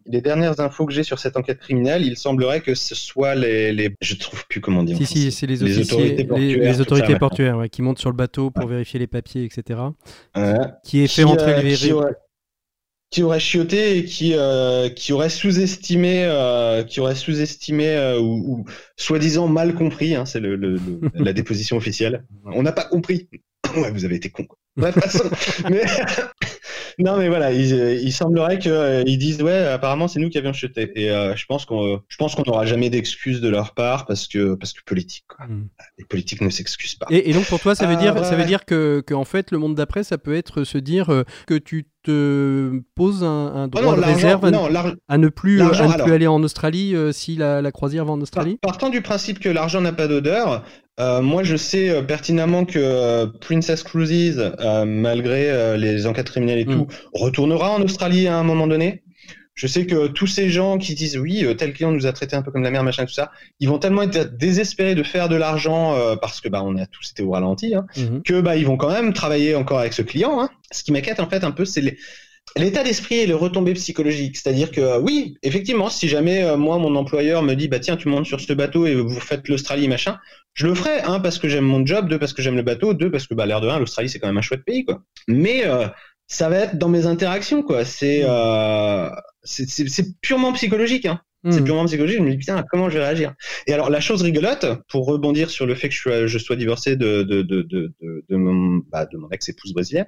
[0.08, 3.72] les dernières infos que j'ai sur cette enquête criminelle il semblerait que ce soit les,
[3.72, 6.82] les je trouve plus comment dire Si, si, c'est les, Les autorités portuaires, les ça,
[6.82, 9.80] autorités portuaires ouais, qui montent sur le bateau pour vérifier les papiers, etc.
[10.36, 10.54] Ouais.
[10.84, 11.92] Qui est fait qui, entrer euh, les qui
[13.12, 18.60] qui aurait chioté et qui euh, qui aurait sous-estimé euh, qui aurait sous-estimé euh, ou,
[18.60, 18.66] ou
[18.98, 23.28] soi-disant mal compris hein, c'est le, le- le- la déposition officielle on n'a pas compris
[23.76, 24.58] ouais vous avez été con quoi.
[24.94, 25.30] Passons.
[25.70, 25.84] mais
[27.00, 30.92] non, mais voilà, il, il semblerait qu'ils disent ouais, apparemment c'est nous qui avions chuté.
[30.96, 34.28] Et euh, je pense qu'on, je pense qu'on n'aura jamais d'excuses de leur part parce
[34.28, 35.26] que parce que politique.
[35.28, 35.46] Quoi.
[35.48, 35.68] Mm.
[35.98, 37.08] Les politiques ne s'excusent pas.
[37.10, 39.14] Et, et donc pour toi, ça veut Ah, dire, ouais, ça veut dire que, que
[39.14, 43.24] en fait le monde d'après, ça peut être se dire euh, que tu te poses
[43.24, 44.70] un, un Oh droit non, de réserve à, ne- non,
[45.10, 48.06] à ne plus, euh, à ne plus aller en Australie euh, si la, la croisière
[48.06, 48.58] va en Australie?
[48.62, 50.64] Partant du principe que l'argent n'a pas d'odeur,
[51.00, 56.30] euh, moi je sais euh, pertinemment que euh, Princess Cruises, euh, malgré euh, les enquêtes
[56.30, 56.74] criminelles et Mm.
[56.74, 59.04] tout, retournera en Australie à un moment donné.
[59.56, 62.42] Je sais que tous ces gens qui disent oui, tel client nous a traité un
[62.42, 65.36] peu comme la mère, machin, tout ça, ils vont tellement être désespérés de faire de
[65.36, 68.24] l'argent euh, parce que bah on a tous été au ralenti, hein, Mhm.
[68.24, 70.40] que bah ils vont quand même travailler encore avec ce client.
[70.42, 70.50] Hein.
[70.72, 71.98] Ce qui m'inquiète en fait un peu, c'est les-
[72.58, 74.38] l'état d'esprit et les retombées psychologiques.
[74.38, 77.98] C'est-à-dire que euh, oui, effectivement, si jamais euh, moi mon employeur me dit bah tiens
[77.98, 80.18] tu montes sur ce bateau et vous faites l'Australie machin,
[80.54, 82.94] je le ferai un parce que j'aime mon job, deux parce que j'aime le bateau,
[82.94, 85.02] deux parce que bah l'air de rien l'Australie c'est quand même un chouette pays quoi.
[85.28, 85.88] Mais euh,
[86.28, 87.86] ça va être dans mes interactions quoi.
[87.86, 89.10] C'est euh,
[89.44, 91.06] c'est- c'est c'est purement psychologique.
[91.06, 91.22] Hein.
[91.50, 91.64] C'est Mhm.
[91.66, 92.18] purement psychologique.
[92.20, 93.34] Je me dis, putain, comment je vais réagir?
[93.66, 96.58] Et alors, la chose rigolote, pour rebondir sur le fait que je sois, je sois
[96.58, 100.08] divorcé de, de, de, de, de, de mon, bah, de mon ex-épouse brésilienne,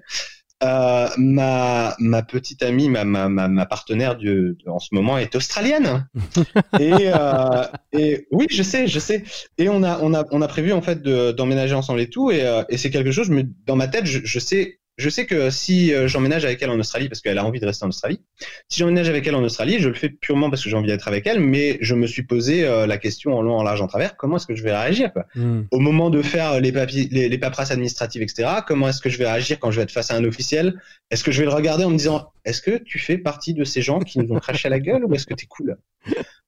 [0.64, 5.36] euh, ma, ma petite amie, ma, ma, ma, ma partenaire du, en ce moment est
[5.36, 6.08] australienne.
[6.80, 9.24] et, euh, et oui, je sais, je sais.
[9.58, 12.32] Et on a, on a, on a prévu en fait de- d'emménager ensemble et tout.
[12.32, 14.81] Et, euh, et c'est quelque chose, je me, dans ma tête, je, je sais.
[15.02, 17.66] Je sais que si euh, j'emménage avec elle en Australie, parce qu'elle a envie de
[17.66, 18.22] rester en Australie,
[18.70, 21.08] si j'emménage avec elle en Australie, je le fais purement parce que j'ai envie d'être
[21.08, 23.88] avec elle, mais je me suis posé euh, la question en long, en large, en
[23.88, 25.26] travers, comment est-ce que je vais réagir quoi?
[25.36, 25.68] Mhm.
[25.72, 29.18] Au moment de faire les, papiers, les, les paperasses administratives, etc., comment est-ce que je
[29.18, 30.80] vais réagir quand je vais être face à un officiel?
[31.10, 33.64] Est-ce que je vais le regarder en me disant, est-ce que tu fais partie de
[33.64, 35.78] ces gens qui nous ont craché à la gueule ou est-ce que tu es cool?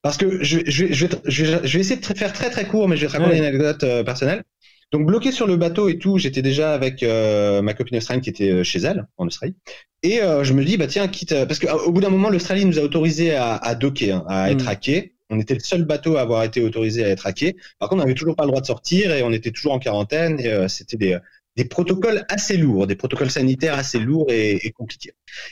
[0.02, 2.88] Parce que je, je, vais- je, vais, je, vais, essayer de faire très très court,
[2.90, 3.38] mais je vais te raconter Ouais.
[3.40, 4.44] une anecdote euh, personnelle.
[4.94, 8.30] Donc bloqué sur le bateau et tout, j'étais déjà avec euh, ma copine australienne qui
[8.30, 9.56] était euh, chez elle en Australie.
[10.04, 12.80] Et euh, je me dis bah tiens quitte parce qu'au bout d'un moment l'Australie nous
[12.80, 14.70] a autorisé à, à docker, hein, à être Mm.
[14.70, 15.16] hacké.
[15.30, 17.56] On était le seul bateau à avoir été autorisé à être hacké.
[17.80, 19.80] Par contre on n'avait toujours pas le droit de sortir et on était toujours en
[19.80, 21.18] quarantaine et euh, c'était des
[21.56, 25.12] des protocoles assez lourds, des protocoles sanitaires assez lourds et, et compliqués.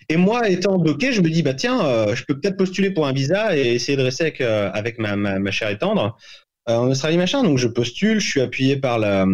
[0.10, 3.06] Et moi, étant bloqué, je me dis, bah tiens, euh, je peux peut-être postuler pour
[3.06, 6.18] un visa et essayer de rester avec, euh, avec ma, ma, ma chère et tendre
[6.68, 7.44] en Australie, machin.
[7.44, 9.26] Donc je postule, je suis appuyé par la...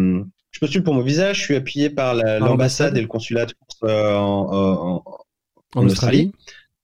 [0.50, 3.44] Je postule pour mon visa, je suis appuyé par la- Par l'ambassade et le consulat
[3.46, 5.18] de France euh, en, en- en-
[5.80, 6.32] En Australie.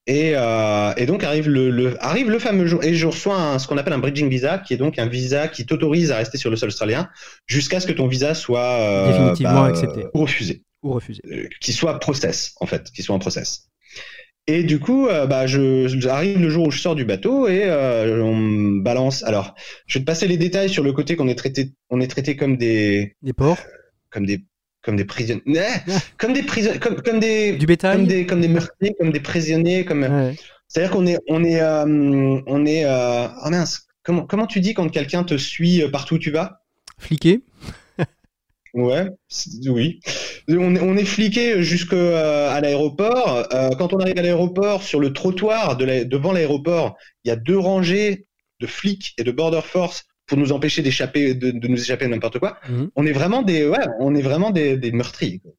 [0.06, 3.58] et, euh, et donc arrive le, le- arrive le fameux jour et je reçois un-
[3.58, 6.36] ce qu'on appelle un bridging visa, qui est donc un visa qui t'autorise à rester
[6.36, 7.08] sur le sol australien
[7.46, 10.04] jusqu'à ce que ton visa soit euh, Définitivement bah, accepté.
[10.04, 11.22] euh, refusé, Ou refuser.
[11.32, 13.68] euh, qu'il soit process en fait, qu'il soit en process.
[14.46, 17.62] Et du coup, euh, bah, je, j'arrive le jour où je sors du bateau et
[17.64, 19.22] euh, on me balance.
[19.24, 19.54] Alors,
[19.86, 22.36] je vais te passer les détails sur le côté qu'on est traité, on est traité
[22.36, 23.58] comme des, Des porcs.
[24.10, 24.44] comme des,
[24.82, 25.40] comme des prisonniers,
[26.18, 27.96] comme des prisonniers, comme, comme des, Du bétail.
[27.96, 30.02] comme des, comme des meurtriers, comme des prisonniers, comme.
[30.02, 30.34] Ouais.
[30.68, 31.84] C'est-à-dire qu'on est, on est, euh,
[32.46, 32.84] on est.
[32.86, 36.60] Oh mince, comment, comment tu dis quand quelqu'un te suit partout où tu vas?
[36.98, 37.40] Fliqué.
[38.74, 39.08] Ouais,
[39.68, 40.00] oui.
[40.48, 43.46] On est, on est fliqué jusqu'à l'aéroport.
[43.54, 47.30] Euh, quand on arrive à l'aéroport, sur le trottoir de la- devant l'aéroport, il y
[47.30, 48.26] a deux rangées
[48.60, 52.38] de flics et de border force pour nous empêcher d'échapper, de, de nous échapper n'importe
[52.40, 52.58] quoi.
[52.68, 52.90] Mhm.
[52.96, 55.52] On est vraiment des, ouais, on est vraiment des, des meurtriers, quoi.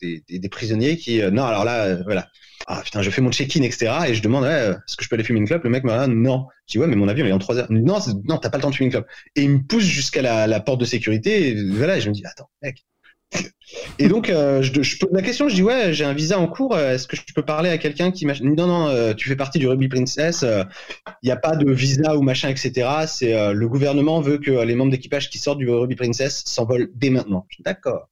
[0.00, 2.28] Des, prisonniers qui, euh, non, alors là, euh, voilà.
[2.66, 3.92] Ah putain, je fais mon check-in, etc.
[4.08, 5.64] Et je demande, ouais, euh, est-ce que je peux aller fumer une clope?
[5.64, 6.46] Le mec me dit, non.
[6.66, 7.66] Je dis, ouais, mais mon avion est en 3 heures.
[7.70, 9.06] Non, non, t'as pas le temps de fumer une clope.
[9.34, 11.48] Et il me pousse jusqu'à la, porte de sécurité.
[11.48, 12.84] Et voilà, et je me dis, attends, mec.
[13.98, 16.74] Et donc, euh, je, pose la question, je dis, ouais, j'ai un visa en cours,
[16.74, 18.34] euh, est-ce que je peux parler à quelqu'un qui m'a.
[18.40, 20.44] Non, non, euh, tu fais partie du Rugby Princess,
[21.22, 22.88] il n'y a pas de visa ou machin, etc.
[23.06, 26.42] C'est euh, le gouvernement veut que euh, les membres d'équipage qui sortent du Rugby Princess
[26.46, 27.46] s'envolent dès maintenant.
[27.60, 28.08] D'accord.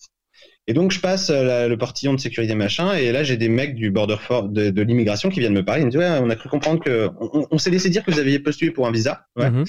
[0.68, 3.48] Et donc, je passe euh, la- le portillon de sécurité machin, et là, j'ai des
[3.48, 5.80] mecs du border for de, de l'immigration qui viennent me parler.
[5.82, 7.08] Ils me disent, ouais, on a cru comprendre que.
[7.20, 9.26] On, on s'est laissé dire que vous aviez postulé pour un visa.
[9.34, 9.50] Ouais.
[9.50, 9.64] Mhm.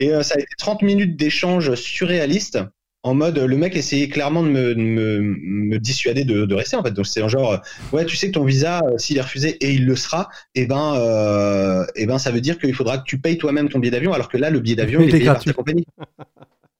[0.00, 2.58] Et euh, ça a été 30 minutes d'échange surréaliste.
[3.06, 6.76] En mode, le mec essayait clairement de me, de me, me dissuader de, de rester
[6.76, 6.92] en fait.
[6.92, 7.58] Donc c'est genre, euh,
[7.92, 10.94] ouais, tu sais que ton visa, s'il est refusé et il le sera, et ben,
[10.96, 14.14] euh, et ben, ça veut dire qu'il faudra que tu payes toi-même ton billet d'avion,
[14.14, 15.50] alors que là, le billet d'avion, Il est payé par gratuit.
[15.50, 15.84] ta compagnie.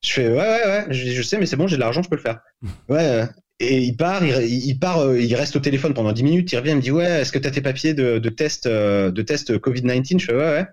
[0.03, 2.09] Je fais, ouais, ouais, ouais, je, je sais, mais c'est bon, j'ai de l'argent, je
[2.09, 2.39] peux le faire.
[2.89, 3.25] Ouais.
[3.63, 6.53] Euh, Et il part, il, il part, euh, il reste au téléphone pendant 10 minutes,
[6.53, 8.67] il revient, il me dit, ouais, est-ce que tu as tes papiers de, de test,
[8.67, 10.67] euh, de test Covid-19 Je fais, ouais, ouais.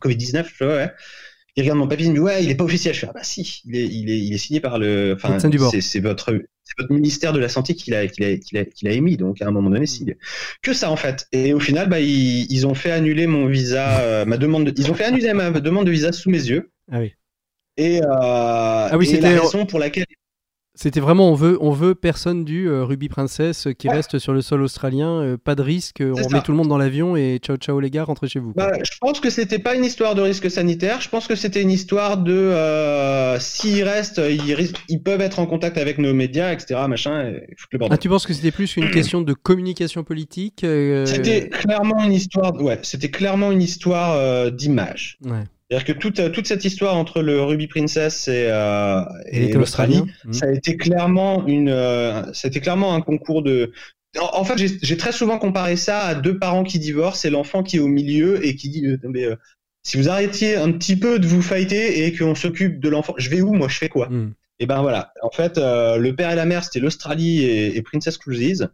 [0.00, 0.90] Covid-19 Je fais, ouais, ouais.
[1.56, 2.94] Il regarde mon papier, il me dit, ouais, il est pas officiel.
[2.94, 5.38] Je fais, ah bah si, il est, il est, il est signé par le, enfin,
[5.40, 6.32] c'est votre,
[6.90, 9.86] ministère de la Santé qui l'a, qui l'a, qui émis, donc à un moment donné,
[9.86, 10.06] si.
[10.62, 11.26] Que ça, en fait.
[11.32, 14.80] Et au final, bah, ils, ils ont fait annuler mon visa, euh, ma demande de,
[14.80, 16.70] ils ont fait annuler ma demande de visa sous mes yeux.
[16.92, 17.12] Ah oui.
[17.76, 20.06] Et, euh, oui, et la raison pour laquelle
[20.80, 24.32] C'était vraiment, on veut, on veut personne du euh, Ruby Princess euh, qui reste sur
[24.32, 26.40] le sol australien, euh, pas de risque, on C'est met ça.
[26.40, 28.52] tout le monde dans l'avion et ciao ciao les gars, rentrez chez vous.
[28.54, 31.00] Bah, je pense que c'était pas une histoire de risque sanitaire.
[31.00, 35.40] Je pense que c'était une histoire de euh, s'ils restent, ils, risquent- ils peuvent être
[35.40, 36.80] en contact avec nos médias, etc.
[36.88, 37.32] Machin, et
[37.72, 37.78] le.
[37.90, 42.12] Ah, tu penses que c'était plus une question de communication politique euh, C'était clairement une
[42.12, 42.54] histoire.
[42.62, 45.18] Ouais, c'était clairement une histoire euh, d'image.
[45.24, 45.42] ouais.
[45.70, 50.02] C'est-à-dire que toute, euh, toute cette histoire entre le Ruby Princess et, euh, Et l'Australie,
[50.30, 53.72] ça a été clairement une, euh, a été clairement un concours de.
[54.18, 57.62] En, en fait, j'ai- très souvent comparé ça à deux parents qui divorcent et l'enfant
[57.62, 59.36] qui est au milieu et qui dit, euh, mais, euh,
[59.82, 63.28] si vous arrêtiez un petit peu de vous fighter et qu'on s'occupe de l'enfant, je
[63.30, 64.08] vais où moi, je fais quoi?
[64.08, 64.32] Mhm.
[64.60, 65.12] Et ben voilà.
[65.22, 68.68] En fait, euh, le père et la mère c'était l'Australie et, et Princess Cruises.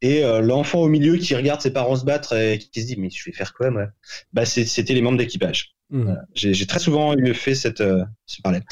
[0.00, 2.86] Et euh, l'enfant au milieu qui regarde ses parents se battre et qui, qui se
[2.86, 3.86] dit mais je vais faire quoi moi?
[4.32, 5.74] Bah c'était les membres d'équipage.
[5.90, 6.02] Mhm.
[6.04, 6.20] Voilà.
[6.34, 8.64] J'ai très souvent eu fait cette, euh, ce parallèle.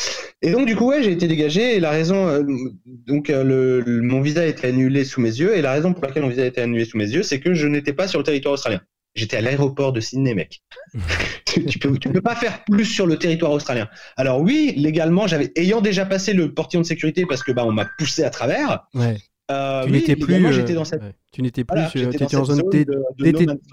[0.43, 1.77] Et donc, du coup, ouais, j'ai été dégagé.
[1.77, 2.43] Et la raison, euh,
[2.85, 5.57] donc, euh, le, le- mon visa a été annulé sous mes yeux.
[5.57, 7.55] Et la raison pour laquelle mon visa a été annulé sous mes yeux, c'est que
[7.55, 8.81] je n'étais pas sur le territoire australien.
[9.15, 10.61] J'étais à l'aéroport de Sydney, mec.
[11.47, 13.89] tu, tu peux, tu peux pas faire plus sur le territoire australien.
[14.19, 17.73] Alors oui, légalement, j'avais, ayant déjà passé le portillon de sécurité parce que bah on
[17.73, 18.87] m'a poussé à travers.
[18.93, 19.17] Ouais.
[19.51, 21.15] euh, tu oui, n'étais plus, euh, dans cette, ouais.
[21.33, 23.25] tu n'étais plus, voilà, tu étais en zone de, de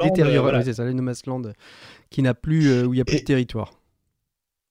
[0.02, 0.64] détériorée, euh, voilà.
[0.64, 1.42] c'est ça, les no land,
[2.14, 3.74] qui n'a plus, euh, où il n'y a plus Et- de territoire.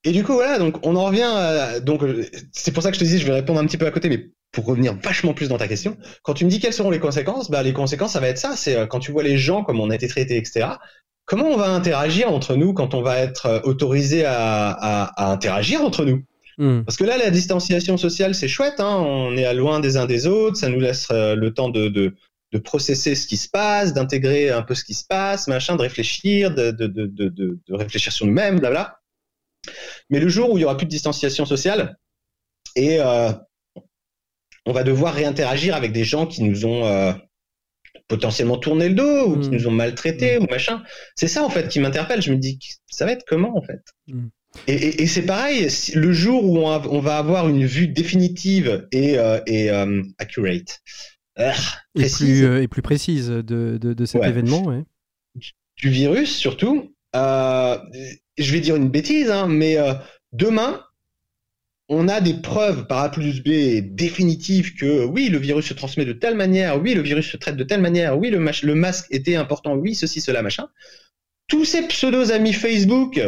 [0.05, 1.23] Et du coup, voilà, donc on en revient.
[1.23, 2.03] À, donc,
[2.51, 4.09] c'est pour ça que je te dis, je vais répondre un petit peu à côté,
[4.09, 6.99] mais pour revenir vachement plus dans ta question, quand tu me dis quelles seront les
[6.99, 8.57] conséquences, bah les conséquences, ça va être ça.
[8.57, 10.67] C'est euh, quand tu vois les gens, comme on a été traités, etc.
[11.25, 15.31] Comment on va interagir entre nous quand on va être euh, autorisé à, à, à
[15.33, 16.25] interagir entre nous?
[16.59, 16.85] Mhm.
[16.85, 18.81] Parce que là, la distanciation sociale, c'est chouette.
[18.81, 20.57] Hein, on est à loin des uns des autres.
[20.57, 22.15] Ça nous laisse le temps de, de
[22.53, 25.83] de processer ce qui se passe, d'intégrer un peu ce qui se passe, machin, de
[25.83, 28.99] réfléchir, de, de, de, réfléchir sur nous-mêmes, blabla.
[30.11, 31.97] Mais le jour où il y aura plus de distanciation sociale
[32.77, 33.33] et euh,
[34.67, 37.13] on va devoir réinteragir avec des gens qui nous ont euh,
[38.09, 39.53] potentiellement tourné le dos ou qui Mm.
[39.53, 40.83] nous ont maltraités ou machin,
[41.17, 42.21] c'est ça en fait qui m'interpelle.
[42.23, 42.59] Je me dis,
[42.91, 43.81] ça va être comment en fait?
[44.09, 44.27] Mm.
[44.67, 47.89] Et, et, et c'est pareil, le jour où on, a- on va avoir une vue
[47.89, 50.81] définitive et, euh, et euh, accurate,
[51.37, 51.55] ah,
[51.95, 54.29] Et plus, euh, et plus précise de, de, de cet Ouais.
[54.29, 54.63] événement.
[54.65, 54.85] Ouais.
[55.77, 57.79] du virus surtout, euh,
[58.39, 59.95] je vais dire une bêtise, hein, mais euh,
[60.33, 60.83] demain,
[61.89, 66.05] on a des preuves par A plus B définitives que oui, le virus se transmet
[66.05, 69.37] de telle manière, oui, le virus se traite de telle manière, oui, le, masque était
[69.37, 70.69] important, oui, ceci, cela, machin.
[71.49, 73.21] Tous ces pseudos amis Facebook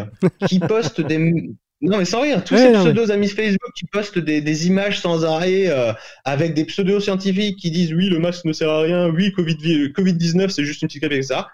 [0.48, 1.50] qui postent des...
[1.84, 5.00] Non mais sans rire, tous Ouais, ces pseudos amis Facebook qui postent des, des images
[5.00, 5.92] sans arrêt euh,
[6.24, 9.56] avec des pseudos scientifiques qui disent oui le masque ne sert à rien, oui Covid
[9.92, 11.50] Covid-19 c'est juste une petite grippe etc.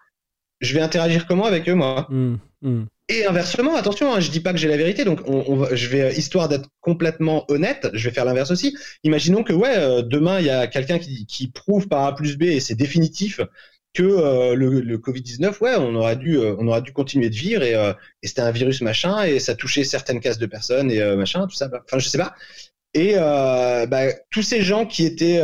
[0.60, 2.06] Je vais interagir comment avec eux moi?
[2.10, 2.38] Mhm.
[2.62, 2.86] Mhm.
[3.08, 5.74] et inversement, attention, hein, je dis pas que j'ai la vérité, donc on, on va-
[5.74, 8.76] je vais, histoire d'être complètement honnête, je vais faire l'inverse aussi.
[9.02, 12.36] Imaginons que ouais, euh, demain il y a quelqu'un qui, qui prouve par A plus
[12.36, 13.40] B et c'est définitif
[13.92, 17.34] que euh, le, le Covid-19, ouais, on aurait dû, euh, on aurait dû continuer de
[17.34, 20.90] vivre et, euh, et c'était un virus machin et ça touchait certaines cases de personnes
[20.90, 21.68] et machin, tout ça.
[21.68, 22.34] bah, Enfin, je sais pas.
[22.94, 25.40] Et bah, tous ces gens qui étaient,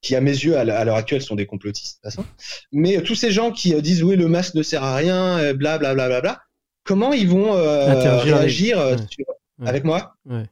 [0.00, 2.28] qui à mes yeux à l'heure actuelle sont des complotistes, de toute façon,
[2.72, 5.94] mais tous ces gens qui disent oui le masque ne sert à rien, bla bla
[5.94, 6.40] bla bla bla,
[6.84, 8.96] comment ils vont réagir ouais.
[9.10, 9.26] sur-
[9.60, 9.68] Ouais.
[9.68, 10.16] avec moi?
[10.26, 10.42] Ouais.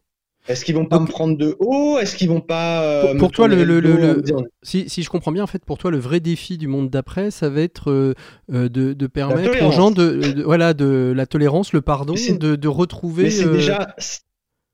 [0.49, 1.99] Est-ce qu'ils vont pas Donc- me prendre de haut?
[2.01, 4.23] Est-ce qu'ils vont pas euh, Pour- me pour toi, le- le- le-
[4.63, 7.31] Si, si je comprends bien, en fait, pour toi, le vrai défi du monde d'après,
[7.31, 8.15] ça va être euh,
[8.53, 12.57] euh, de, de permettre aux gens de, de- voilà, de la tolérance, le pardon, de,
[12.57, 13.25] de retrouver.
[13.25, 13.95] Mais c'est euh, déjà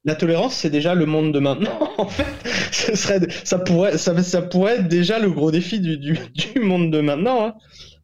[0.04, 1.78] la tolérance, c'est déjà le monde de maintenant.
[1.98, 2.24] en fait,
[2.72, 6.16] ce serait, ça pourrait, ça, ça pourrait être déjà le gros défi du, du,
[6.54, 7.44] du monde de maintenant.
[7.44, 7.54] hein.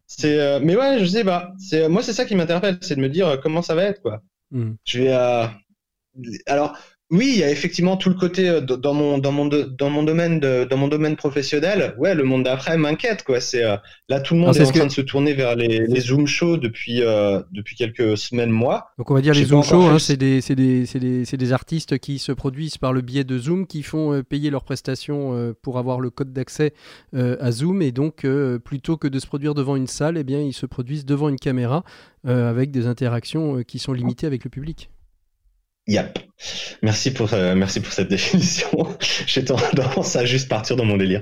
[0.06, 1.52] C'est, mais ouais, je sais pas.
[1.58, 4.20] C'est, moi, c'est ça qui m'interpelle, c'est de me dire comment ça va être, quoi.
[4.50, 4.72] hmm.
[4.84, 5.12] Je vais.
[6.46, 6.76] Alors,
[7.14, 10.02] oui, il y a effectivement tout le côté euh, dans mon dans mon dans mon
[10.02, 11.94] domaine de, dans mon domaine professionnel.
[11.96, 13.40] Ouais, le monde d'après m'inquiète, quoi.
[13.40, 13.76] C'est euh,
[14.08, 16.00] là tout le monde c'est est en que- train de se tourner vers les, les
[16.00, 18.88] Zoom shows depuis euh, depuis quelques semaines, mois.
[18.98, 21.36] Donc on va dire les Zoom Shows, hein, c'est des, c'est des, c'est des, c'est
[21.36, 25.54] des artistes qui se produisent par le biais de Zoom, qui font payer leurs prestations
[25.62, 26.74] pour avoir le code d'accès
[27.14, 28.26] à Zoom, et donc
[28.64, 31.38] plutôt que de se produire devant une salle, eh bien ils se produisent devant une
[31.38, 31.84] caméra
[32.24, 34.90] avec des interactions qui sont limitées avec le public.
[35.86, 36.18] Yep.
[36.82, 38.68] Merci pour euh, merci pour cette définition.
[39.26, 41.20] J'ai tendance à juste partir dans mon délire.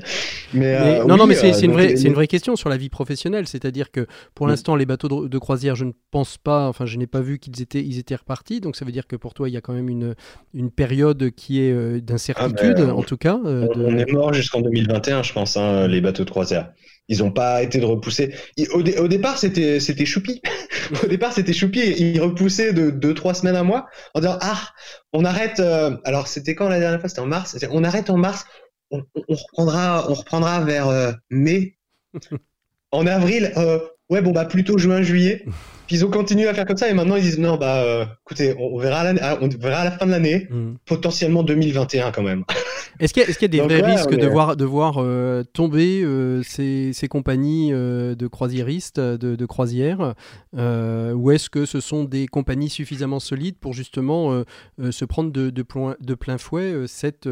[0.55, 2.69] Mais, Mais- euh, non, non, mais c'est euh, c'est une, vraie- une vraie question sur
[2.69, 3.47] la vie professionnelle.
[3.47, 4.51] C'est-à-dire que pour Mm.
[4.51, 7.39] l'instant, les bateaux de, de croisière, je ne pense pas, enfin, je n'ai pas vu
[7.39, 8.61] qu'ils étaient, ils étaient repartis.
[8.61, 10.15] Donc ça veut dire que pour toi, il y a quand même une,
[10.55, 13.39] une période qui est euh, d'incertitude, Ah, ben, en tout cas.
[13.45, 16.71] euh, On, de- on est mort jusqu'en 2021, je pense, hein, les bateaux de croisière.
[17.09, 18.33] Ils n'ont pas été de repousser.
[18.73, 20.41] Au, dé- au départ, c'était c'était choupi.
[21.05, 21.81] au départ, c'était choupi.
[21.99, 24.69] Ils repoussaient de deux trois semaines à mois en disant ah
[25.13, 25.61] on arrête.
[25.61, 27.09] euh, alors c'était quand la dernière fois?
[27.09, 27.57] C'était en mars?
[27.71, 28.45] On arrête en mars.
[28.91, 31.79] on, on reprendra, on reprendra vers euh, mai.
[32.93, 33.78] en avril, euh,
[34.11, 35.45] ouais, bon, bah plutôt juin, juillet.
[35.88, 38.05] Puis ils ont continué à faire comme ça et maintenant ils disent non, bah euh,
[38.24, 40.74] écoutez, on, on verra, à ah, on verra à la fin de l'année, Mm.
[40.86, 42.45] potentiellement 2021 quand même.
[43.01, 45.43] Est-ce qu'il y, a- y des Donc, vrais ouais, risques de voir, de voir euh,
[45.43, 50.14] tomber euh, ces, ces compagnies euh, de croisiéristes, de, de croisières
[50.55, 54.45] Ou est-ce que ce sont des compagnies suffisamment solides pour justement
[54.90, 57.28] se prendre de, de, plein, de plein fouet cette,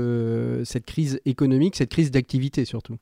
[0.64, 2.96] cette crise économique, cette crise d'activité surtout?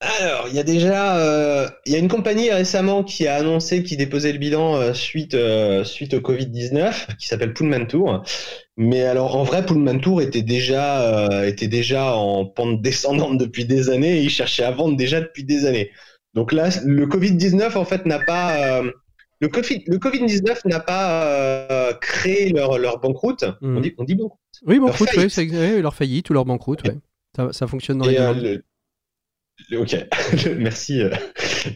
[0.00, 3.82] Alors, il y a déjà, euh, il y a une compagnie récemment qui a annoncé
[3.82, 8.22] qu'il déposait le bilan euh, suite euh, suite au Covid-19, qui s'appelle Pullman Tour.
[8.78, 13.90] Mais alors, en vrai, Pullman Tour était déjà était déjà en pente descendante depuis des
[13.90, 15.90] années et ils cherchaient à vendre déjà depuis des années.
[16.32, 18.80] Donc là, le Covid-19 en fait n'a pas
[19.42, 23.44] le Covid le Covid-19 n'a pas créé leur leur banqueroute.
[23.60, 23.76] Mhm.
[23.76, 24.38] On dit on dit banqueroute.
[24.66, 25.36] Oui, Leur banqueroute, faillite.
[25.52, 26.96] oui, leur faillite ou leur banqueroute, ouais.
[27.36, 28.42] ça, ça fonctionne dans les Et, deux euh, langues.
[28.42, 28.64] le- le-
[29.76, 29.96] ok,
[30.58, 31.02] merci.
[31.02, 31.10] euh.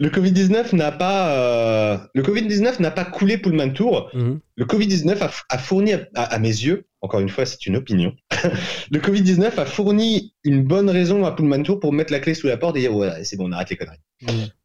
[0.00, 4.10] Le Covid-19 n'a pas, euh, le Covid-19 n'a pas coulé Pullman Tour.
[4.14, 4.40] Mhm.
[4.56, 8.14] Le Covid-19 a, a fourni, à, à mes yeux, encore une fois, c'est une opinion.
[8.90, 12.46] le Covid-19 a fourni une bonne raison à Pullman Tour pour mettre la clé sous
[12.46, 13.98] la porte et dire ouais, c'est bon, on arrête les conneries.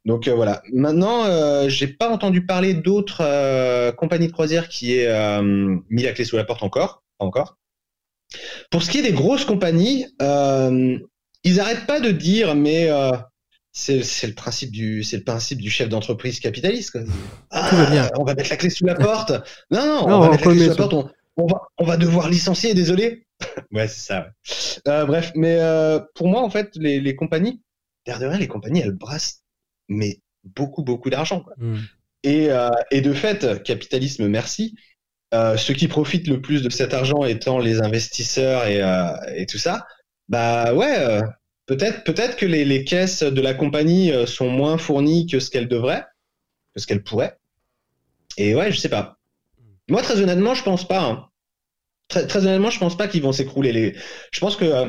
[0.04, 0.62] Donc euh, voilà.
[0.72, 6.24] Maintenant, euh, j'ai pas entendu parler d'autres compagnies de croisière qui aient mis la clé
[6.24, 7.58] sous la porte encore, pas encore.
[8.70, 10.98] Pour ce qui est des grosses compagnies, euh,
[11.44, 13.12] ils arrêtent pas de dire, mais euh,
[13.72, 16.92] c'est c'est le principe du c'est le principe du chef d'entreprise capitaliste.
[16.92, 17.02] Quoi.
[17.50, 18.10] Ah.
[18.18, 19.30] On va mettre la clé sous la porte.
[19.70, 20.92] Non, non, Non, on va on mettre la clé sous la porte.
[20.94, 22.74] On, on va on va devoir licencier.
[22.74, 23.26] Désolé.
[23.72, 24.28] ouais, c'est ça.
[24.88, 27.62] Euh, bref, mais euh, pour moi, en fait, les, les compagnies,
[28.06, 29.42] l'air de rien, les compagnies, elles brassent
[29.88, 31.40] mais beaucoup beaucoup d'argent.
[31.40, 31.54] quoi.
[31.58, 31.80] Mhm.
[32.22, 34.74] Et, euh, et de fait, capitalisme, merci.
[35.32, 39.46] Euh, ceux qui profitent le plus de cet argent étant les investisseurs et, euh, et
[39.46, 39.86] tout ça,
[40.30, 41.20] bah ouais, euh,
[41.66, 45.50] peut-être peut-être que les, les caisses de la compagnie euh, sont moins fournies que ce
[45.50, 46.04] qu'elles devraient,
[46.74, 47.36] que ce qu'elles pourraient.
[48.38, 49.18] Et ouais, je sais pas.
[49.88, 51.02] Moi, très honnêtement, je pense pas.
[51.02, 51.26] hein.
[52.08, 53.72] Très, très honnêtement, je pense pas qu'ils vont s'écrouler.
[53.72, 53.94] Les...
[54.32, 54.88] Je pense que euh,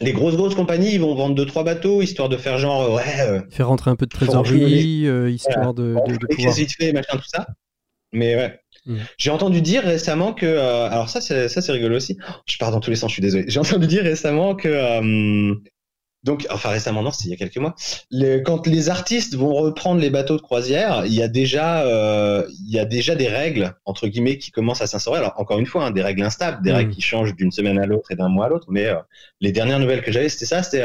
[0.00, 3.20] les grosses grosses compagnies, ils vont vendre deux trois bateaux histoire de faire genre ouais.
[3.20, 6.54] euh, Faire rentrer un peu de trésorerie, euh, histoire de, de- de pouvoir.
[6.54, 7.46] vite fait, machin, tout ça.
[8.12, 8.58] Mais ouais.
[8.86, 8.96] Mm.
[9.18, 10.46] J'ai entendu dire récemment que.
[10.46, 12.16] euh, alors, ça, c'est ça, c'est rigolo aussi.
[12.28, 13.44] Oh, Je pars dans tous les sens, je suis désolé.
[13.48, 14.68] J'ai entendu dire récemment que.
[14.68, 15.54] euh,
[16.24, 17.76] donc, enfin récemment, non, c'est il y a quelques mois.
[18.10, 22.44] Les- quand les artistes vont reprendre les bateaux de croisière, il y a déjà, euh,
[22.66, 25.18] il y a déjà des règles entre guillemets qui commencent à s'instaurer.
[25.18, 26.74] Alors encore une fois, hein, des règles instables, des Mm.
[26.74, 28.66] règles qui changent d'une semaine à l'autre et d'un mois à l'autre.
[28.70, 28.88] Mais
[29.40, 30.64] les dernières nouvelles que j'avais, c'était ça.
[30.64, 30.84] C'était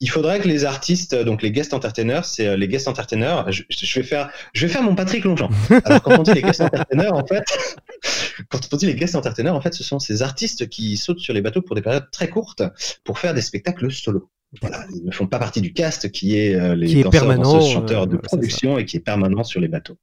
[0.00, 3.50] il faudrait que les artistes, donc les guest entertainers, c'est euh, les guest entertainers.
[3.50, 5.50] Je, je vais faire, je vais faire mon Patrick Longchamp.
[5.84, 7.44] Alors quand on dit les guest entertainers, en fait,
[8.48, 11.32] quand on dit les guest entertainers, en fait, ce sont ces artistes qui sautent sur
[11.32, 12.62] les bateaux pour des périodes très courtes
[13.04, 14.30] pour faire des spectacles solo.
[14.60, 17.22] Voilà, ils ne font pas partie du cast qui est euh, les Qui est danseurs,
[17.22, 19.98] permanent, danseuses, chanteurs euh, de production et qui est permanent sur les bateaux.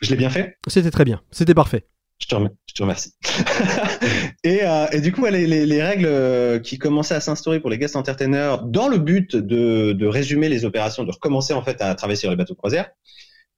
[0.00, 0.58] je l'ai bien fait?
[0.66, 1.86] C'était très bien, c'était parfait.
[2.22, 3.12] Je te, remer- je te remercie.
[4.44, 7.68] et, euh, et du coup, les, les- les règles euh, qui commençaient à s'instaurer pour
[7.68, 11.82] les guest entertainers dans le but de, de résumer les opérations, de recommencer en fait
[11.82, 12.90] à travailler sur les bateaux de croisière,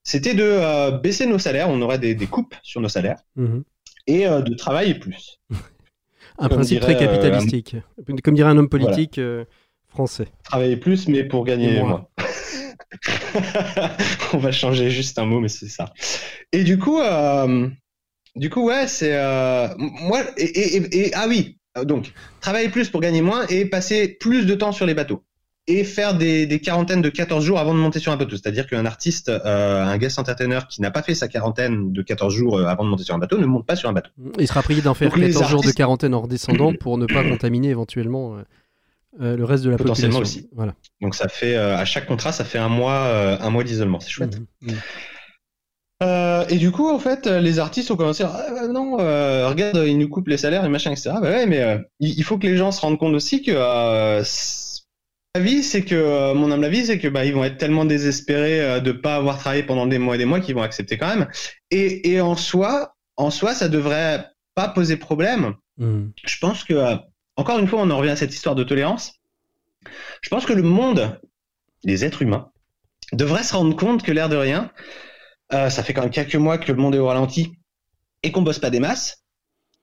[0.02, 3.64] c'était de euh, baisser nos salaires, on aurait des, des coupes sur nos salaires, Mhm.
[4.06, 5.40] et euh, de travailler plus.
[6.38, 7.76] Un Comme principe dirait, très capitalistique.
[8.24, 9.20] Comme dirait un homme politique
[9.88, 10.26] français.
[10.42, 11.88] Travailler plus, mais pour gagner moins.
[11.88, 12.08] moins.
[14.32, 15.92] on va changer juste un mot, mais c'est ça.
[16.50, 17.68] Et du coup, euh,
[18.36, 20.20] du coup, ouais, c'est euh, moi.
[20.36, 24.08] Et, et- et- et- ah oui, euh, donc travailler plus pour gagner moins et passer
[24.08, 25.22] plus de temps sur les bateaux
[25.66, 28.36] et faire des, des quarantaines de 14 jours avant de monter sur un bateau.
[28.36, 32.34] C'est-à-dire qu'un artiste, euh, un guest entertainer qui n'a pas fait sa quarantaine de 14
[32.34, 34.10] jours avant de monter sur un bateau ne monte pas sur un bateau.
[34.38, 37.06] Il sera prié d'en faire Donc, les 14 jours de quarantaine en redescendant pour ne
[37.06, 38.36] pas contaminer éventuellement
[39.22, 40.40] euh, le reste de la Potentiellement population.
[40.42, 40.50] aussi.
[40.54, 40.74] Voilà.
[41.00, 44.00] Donc ça fait euh, à chaque contrat, ça fait un mois, euh, un mois d'isolement.
[44.00, 44.38] C'est chouette.
[44.60, 44.72] Mhm.
[44.72, 44.76] Mhm.
[46.02, 49.48] Euh, et du coup, en fait, les artistes ont commencé à dire, ah, non, euh,
[49.48, 51.12] regarde, ils nous coupent les salaires et machin, etc.
[51.20, 55.40] Bah ouais, mais euh, il faut que les gens se rendent compte aussi que la
[55.40, 58.92] vie, c'est que mon humble avis, c'est que bah ils vont être tellement désespérés de
[58.92, 61.28] pas avoir travaillé pendant des mois et des mois qu'ils vont accepter quand même.
[61.70, 65.54] Et, et en soi, en soi, ça devrait pas poser problème.
[65.78, 66.12] Mhm.
[66.24, 66.98] Je pense que
[67.36, 69.14] encore une fois, on en revient à cette histoire de tolérance.
[70.22, 71.20] Je pense que le monde,
[71.82, 72.50] les êtres humains,
[73.12, 74.70] devraient se rendre compte que l'air de rien,
[75.52, 77.52] euh, ça fait quand même quelques mois que le monde est au ralenti
[78.22, 79.24] et qu'on bosse pas des masses.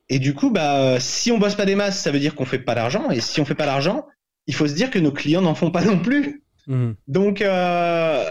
[0.10, 2.46] Et du coup, bah, euh, si on bosse pas des masses, ça veut dire qu'on
[2.46, 3.10] fait pas d'argent.
[3.12, 4.06] Et si on fait pas d'argent,
[4.48, 6.44] il faut se dire que nos clients n'en font pas non plus.
[6.68, 6.96] Mhm.
[7.08, 8.30] Donc euh, euh,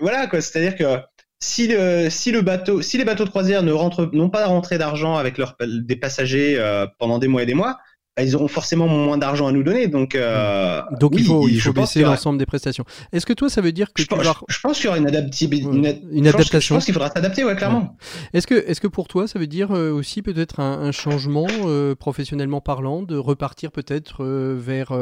[0.00, 1.00] voilà quoi, c'est-à-dire que
[1.40, 4.78] si le si le bateau si les bateaux de croisière ne rentrent n'ont pas rentré
[4.78, 7.78] d'argent avec leurs des passagers euh, pendant des mois et des mois,
[8.22, 9.86] ils auront forcément moins d'argent à nous donner.
[9.88, 12.84] Donc, euh, donc il faut, il baisser l'ensemble des prestations.
[13.12, 14.32] Est-ce que toi, ça veut dire que Je tu pense, vas...
[14.48, 16.36] je- je pense qu'il y aura une, adaptabilité, Ouais, une, ad- une je pense que-
[16.38, 16.74] adaptation.
[16.74, 17.96] Je pense qu'il faudra s'adapter, ouais, clairement.
[18.32, 21.46] Est-ce que, est-ce que pour toi, ça veut dire euh, aussi peut-être un, un changement
[21.64, 24.92] euh, professionnellement parlant, de repartir peut-être euh, vers,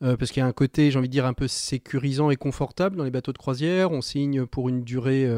[0.00, 2.96] parce qu'il y a un côté, j'ai envie de dire, un peu sécurisant et confortable
[2.96, 3.92] dans les bateaux de croisière.
[3.92, 5.28] On signe pour une durée,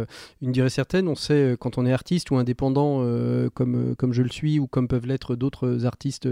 [0.43, 1.09] une durée certaine.
[1.09, 3.05] On sait quand on est artiste ou indépendant,
[3.55, 6.29] comme, comme je le suis, ou comme peuvent l'être d'autres artistes,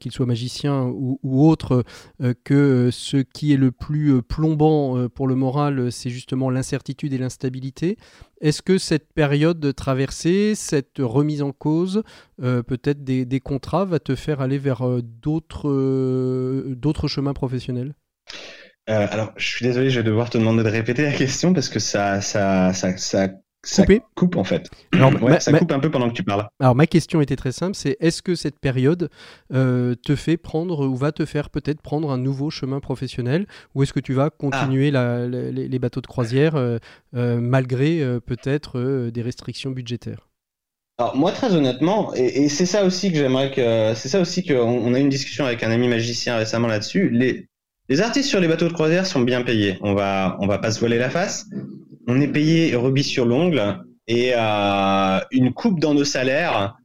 [0.00, 1.84] qu'ils soient magiciens ou, autres,
[2.22, 6.50] euh, que euh, ce qui est le plus euh, plombant pour le moral, c'est justement
[6.50, 7.98] l'incertitude et l'instabilité.
[8.40, 12.02] Est-ce que cette période de traversée, cette remise en cause,
[12.38, 15.68] peut-être des, contrats, va te faire aller vers d'autres
[17.08, 17.94] chemins professionnels?
[18.86, 21.78] Alors, je suis désolé, je vais devoir te demander de répéter la question parce que
[21.78, 23.28] ça, ça, ça, ça,
[23.64, 23.84] ça
[24.14, 24.68] coupe en fait.
[24.92, 26.46] Alors, ouais, ma- ça ma- coupe un peu pendant que tu parles.
[26.60, 29.10] Alors ma question était très simple, c'est est-ce que cette période
[29.52, 33.82] euh, te fait prendre ou va te faire peut-être prendre un nouveau chemin professionnel ou
[33.82, 36.78] est-ce que tu vas continuer la- la- les, bateaux de croisière euh,
[37.16, 40.28] euh, malgré peut-être des restrictions budgétaires?
[40.98, 44.44] Alors moi très honnêtement, et, et c'est ça aussi que j'aimerais que c'est ça aussi
[44.44, 47.10] qu'on on a eu une discussion avec un ami magicien récemment là-dessus.
[47.10, 47.48] Les,
[47.88, 49.76] les artistes sur les bateaux de croisière sont bien payés.
[49.80, 51.46] On va on va pas se voiler la face.
[52.06, 56.76] On est payé rubis sur l'ongle et euh, une coupe dans nos salaires.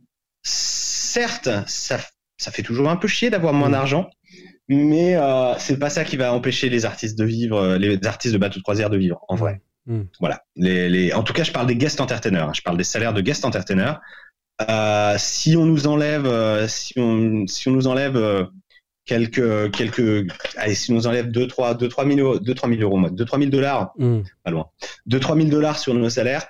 [0.44, 2.00] Certes, ça
[2.38, 3.74] ça fait toujours un peu chier d'avoir moins Mm.
[3.74, 4.10] d'argent,
[4.70, 8.40] mais euh, c'est pas ça qui va empêcher les artistes de vivre, les artistes de
[8.40, 9.62] bateaux de croisière de vivre en vrai.
[9.88, 10.04] Mm.
[10.22, 10.44] Voilà.
[10.56, 12.54] Les, les, en tout cas, je parle des guest entertainers.
[12.54, 14.00] Je parle des salaires de guest entertainers.
[14.70, 18.48] Euh, si on nous enlève, si on, si on nous enlève
[19.10, 22.70] quelques, quelques, allez, si on nous enlève 2 3 2 3 000 euros, 2 3
[22.70, 24.20] 000 euros, moi, 2 3 000 dollars, Mm.
[24.44, 24.66] pas loin,
[25.08, 26.46] 2 3 000 dollars sur nos salaires,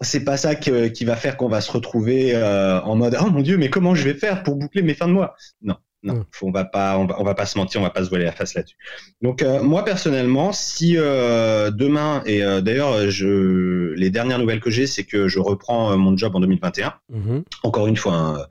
[0.00, 3.30] c'est pas ça que- qui va faire qu'on va se retrouver euh, en mode oh
[3.30, 5.34] mon dieu, mais comment je vais faire pour boucler mes fins de mois?
[5.62, 5.76] Non.
[6.04, 6.24] Non, Mm.
[6.30, 8.08] faut- on va pas, on va, on va pas se mentir, on va pas se
[8.08, 8.76] voiler la face là-dessus.
[9.20, 14.70] Donc euh, moi personnellement, si euh, demain et euh, d'ailleurs je, les dernières nouvelles que
[14.70, 16.94] j'ai, c'est que je reprends euh, mon job en 2021.
[17.12, 17.42] Mhm.
[17.64, 18.46] Encore une fois,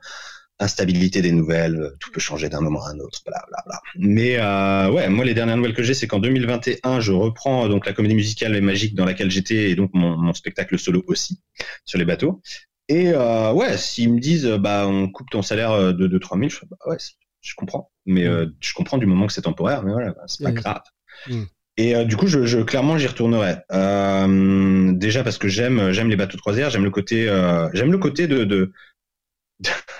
[0.60, 3.80] instabilité des nouvelles, euh, tout peut changer d'un moment à un autre, bla bla bla.
[3.96, 7.86] Mais euh, ouais, moi les dernières nouvelles que j'ai, c'est qu'en 2021, je reprends donc
[7.86, 11.40] la comédie musicale et magique dans laquelle j'étais et donc mon, mon spectacle solo aussi
[11.84, 12.42] sur les bateaux.
[12.88, 16.38] Et euh, ouais, s'ils me disent euh, bah on coupe ton salaire de 2 3
[16.38, 16.96] 000, je bah ouais,
[17.40, 17.90] je comprends.
[18.06, 20.54] Mais euh, je comprends du moment que c'est temporaire, mais voilà, bah, c'est pas Mm.
[20.54, 20.82] grave.
[21.26, 21.42] Mm.
[21.76, 23.56] Et euh, du coup, je, je clairement j'y retournerai.
[23.72, 27.92] Euh, déjà parce que j'aime j'aime les bateaux de croisière, j'aime le côté euh, j'aime
[27.92, 28.72] le côté de, de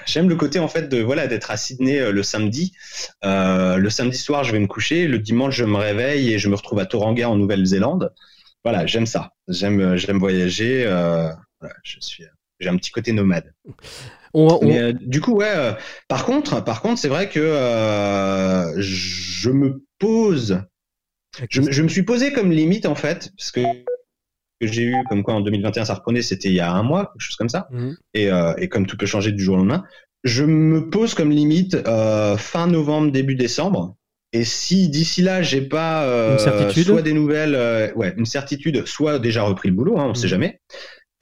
[0.07, 2.73] j'aime le côté en fait de voilà d'être à Sydney euh, le samedi.
[3.25, 6.49] Euh, le samedi soir, je vais me coucher, le dimanche, je me réveille et je
[6.49, 8.13] me retrouve à Tauranga en Nouvelle-Zélande.
[8.65, 9.33] Voilà, j'aime ça.
[9.49, 10.85] J'aime euh, j'aime voyager.
[10.87, 11.29] euh,
[11.61, 12.25] voilà, je suis
[12.61, 13.55] j'ai un petit côté nomade.
[14.35, 15.77] On, on- Mais euh, du coup, ouais.
[16.09, 17.41] par contre, par contre, c'est vrai que
[18.77, 20.63] je me pose,
[21.51, 23.61] je, je me suis posé comme limite en fait, parce que
[24.61, 27.07] que j'ai eu comme quoi en 2021 ça reprenait, c'était il y a un mois,
[27.13, 27.69] quelque chose comme ça.
[27.71, 27.97] Mhm.
[28.15, 29.85] Et, euh, et comme tout peut changer du jour au lendemain,
[30.25, 33.97] je me pose comme limite euh, fin novembre, début décembre.
[34.33, 36.85] Et si d'ici là j'ai pas euh, Une certitude?
[36.87, 40.31] soit des nouvelles, ouais, une certitude, soit déjà repris le boulot, hein, on sait Mhm.
[40.31, 40.61] jamais.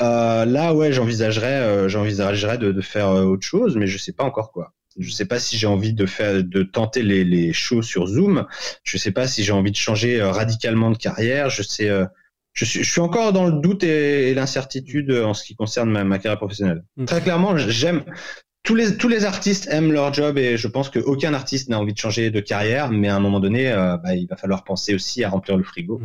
[0.01, 4.73] Là, ouais, j'envisagerais, j'envisagerais de, de faire autre chose, mais je sais pas encore quoi.
[4.99, 8.47] Je sais pas si j'ai envie de faire, de tenter les, les shows sur Zoom.
[8.83, 11.51] Je sais pas si j'ai envie de changer radicalement de carrière.
[11.51, 11.91] Je sais,
[12.57, 15.91] je suis, je suis encore dans le doute et, et l'incertitude en ce qui concerne
[15.91, 16.83] ma, ma carrière professionnelle.
[17.07, 18.05] Très clairement, j'aime
[18.67, 21.93] tous les tous les artistes aiment leur job et je pense qu'aucun artiste n'a envie
[21.95, 24.95] de changer de carrière, mais à un moment donné, euh, bah, il va falloir penser
[24.95, 26.01] aussi à remplir le frigo.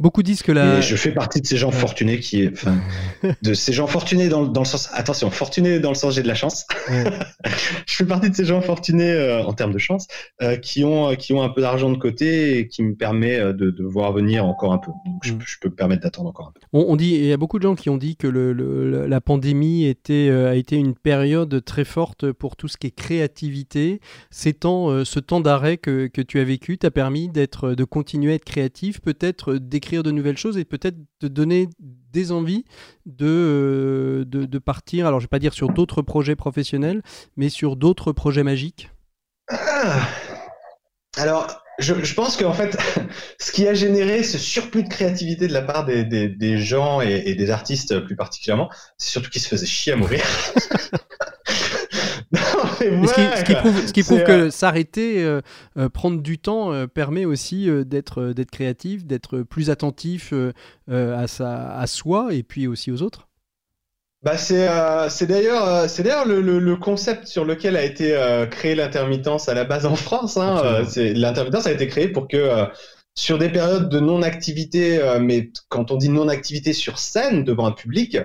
[0.00, 0.78] Beaucoup disent que la...
[0.78, 2.76] Et je fais partie de ces gens fortunés qui, enfin,
[3.42, 6.22] de ces gens fortunés dans, le- dans le sens, attention, fortunés dans le sens j'ai
[6.22, 6.66] de la chance.
[6.90, 7.04] Ouais.
[7.86, 10.06] je fais partie de ces gens fortunés euh, en termes de chance
[10.42, 13.70] euh, qui ont qui ont un peu d'argent de côté et qui me permet de,
[13.70, 14.90] de voir venir encore un peu.
[15.04, 15.38] Donc je, Mm.
[15.44, 16.60] je peux me permettre d'attendre encore un peu.
[16.72, 19.06] On, on dit, il y a beaucoup de gens qui ont dit que le, le-
[19.06, 21.97] la pandémie était, a été une période très forte
[22.38, 24.00] pour tout ce qui est créativité.
[24.30, 27.84] Ces temps, euh, ce temps d'arrêt que, que tu as vécu t'a permis d'être, de
[27.84, 32.32] continuer à être créatif, peut-être euh, d'écrire de nouvelles choses et peut-être de donner des
[32.32, 32.64] envies
[33.06, 37.02] de, euh, de, de partir, alors je vais pas dire sur d'autres projets professionnels,
[37.36, 38.90] mais sur d'autres projets magiques.
[39.50, 40.06] Ah.
[41.16, 42.76] Alors, je, je pense qu'en fait,
[43.40, 47.00] ce qui a généré ce surplus de créativité de la part des, des, des gens
[47.00, 48.68] et, et des artistes plus particulièrement,
[48.98, 50.22] c'est surtout qu'ils se faisaient chier à mourir.
[52.84, 55.40] non, ce, qui, ce prouve, ce qui prouve C'est, que s'arrêter, euh,
[55.76, 60.32] euh, prendre du temps euh, permet aussi d'être d'être créatif, d'être plus attentif
[60.90, 63.28] à, sa, à soi et puis aussi aux autres.
[64.24, 68.16] Bah c'est euh, d'ailleurs euh, c'est d'ailleurs le, le, le concept sur lequel a été
[68.16, 70.36] euh, créée l'intermittence à la base en France.
[70.36, 72.66] Hein, l'intermittence a été créée pour que
[73.14, 77.72] sur des périodes de non-activité, euh, mais quand on dit non-activité sur scène devant un
[77.72, 78.16] public,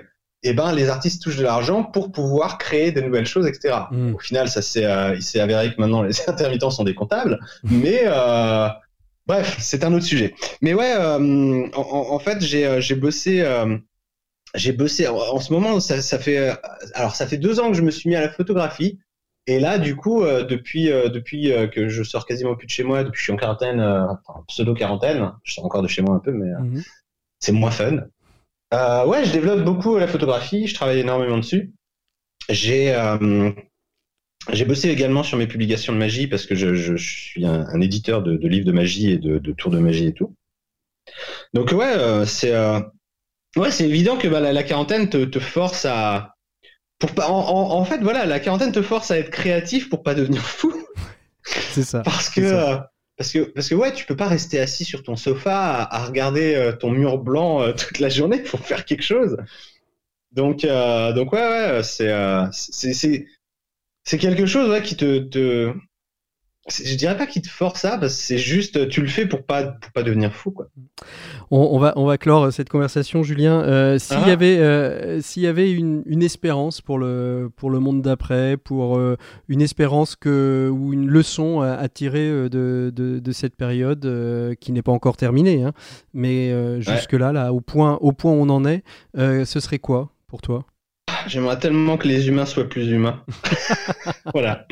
[0.44, 3.76] eh ben les artistes touchent de l'argent pour pouvoir créer des nouvelles choses, etc.
[3.90, 4.14] Mm.
[4.14, 7.38] Au final, ça s'est euh, il s'est avéré que maintenant les intermittents sont des comptables,
[7.64, 8.68] mais euh,
[9.26, 10.34] bref, c'est un autre sujet.
[10.62, 11.80] Mais ouais, euh, en,
[12.14, 13.40] en- fait, j'ai euh, j'ai bossé.
[13.42, 13.76] euh,
[14.54, 16.54] j'ai bossé en, en ce moment ça, ça fait euh,
[16.94, 19.00] alors ça fait deux ans que je me suis mis à la photographie
[19.48, 22.70] et là du coup euh, depuis euh, depuis euh, que je sors quasiment plus de
[22.70, 25.82] chez moi depuis que je suis en quarantaine euh, enfin, pseudo quarantaine je sors encore
[25.82, 26.82] de chez moi un peu mais euh, Mhm.
[27.40, 28.04] c'est moins fun
[28.72, 31.72] euh, ouais je développe beaucoup la photographie je travaille énormément dessus
[32.48, 33.50] j'ai euh,
[34.52, 37.66] j'ai bossé également sur mes publications de magie parce que je, je, je suis un,
[37.66, 40.34] un éditeur de, de livres de magie et de, de tours de magie et tout
[41.52, 42.52] donc ouais euh, c'est
[43.56, 46.34] Ouais, c'est évident que bah, la, la quarantaine te, te force à.
[46.98, 50.02] Pour pas, en, en, en fait, voilà, la quarantaine te force à être créatif pour
[50.02, 50.72] pas devenir fou.
[51.44, 52.00] C'est ça.
[52.04, 52.90] Parce que, ça.
[53.16, 56.54] Parce que, parce que ouais, tu peux pas rester assis sur ton sofa à, regarder
[56.54, 58.44] euh, ton mur blanc euh, toute la journée.
[58.44, 59.36] Faut faire quelque chose.
[60.32, 65.72] Donc, euh, donc ouais, ouais, c'est, euh, c'est, quelque chose ouais, qui te, te,
[66.70, 69.42] je dirais pas qu'il te force à, parce que c'est juste, tu le fais pour
[69.44, 70.66] pas, pour pas devenir fou, quoi.
[71.50, 73.60] On, on va, on va clore cette conversation, Julien.
[73.62, 74.32] Euh, s'il y Ah.
[74.32, 78.96] avait, euh, s'il y avait une, une espérance pour le, pour le monde d'après, pour
[78.96, 79.16] euh,
[79.48, 84.04] une espérance que, ou une leçon à, à tirer euh, de, de, de cette période
[84.06, 85.72] euh, qui n'est pas encore terminée, hein,
[86.14, 88.82] mais euh, jusque-là, là, au, point, au point où on en est,
[89.18, 90.64] euh, ce serait quoi pour toi?
[91.26, 93.22] J'aimerais tellement que les humains soient plus humains.
[94.34, 94.66] voilà.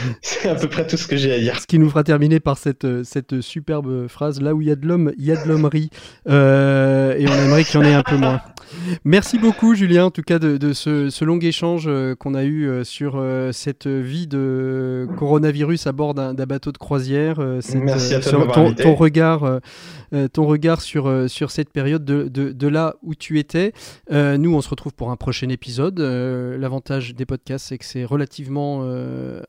[0.22, 1.60] C'est à peu près tout ce que j'ai à dire.
[1.60, 4.70] Ce qui nous fera terminer par cette, euh, cette superbe phrase là où il y
[4.70, 5.90] a de l'homme, il y a de l'hommerie.
[6.28, 8.40] Euh, et on aimerait qu'il y en ait un peu moins.
[9.04, 12.42] Merci beaucoup, Julien, en tout cas, de, de ce, ce long échange euh, qu'on a
[12.42, 13.22] eu euh, sur
[13.52, 17.36] cette vie de coronavirus à bord d'un bateau de croisière.
[17.60, 19.60] cette, Merci à toi sur ton, regard,
[20.32, 23.72] ton regard sur, sur cette période de, de, de là où tu étais.
[24.10, 26.00] Euh, nous, on se retrouve pour un prochain épisode.
[26.00, 29.40] Euh, L'avantage des podcasts, c'est que c'est relativement euh,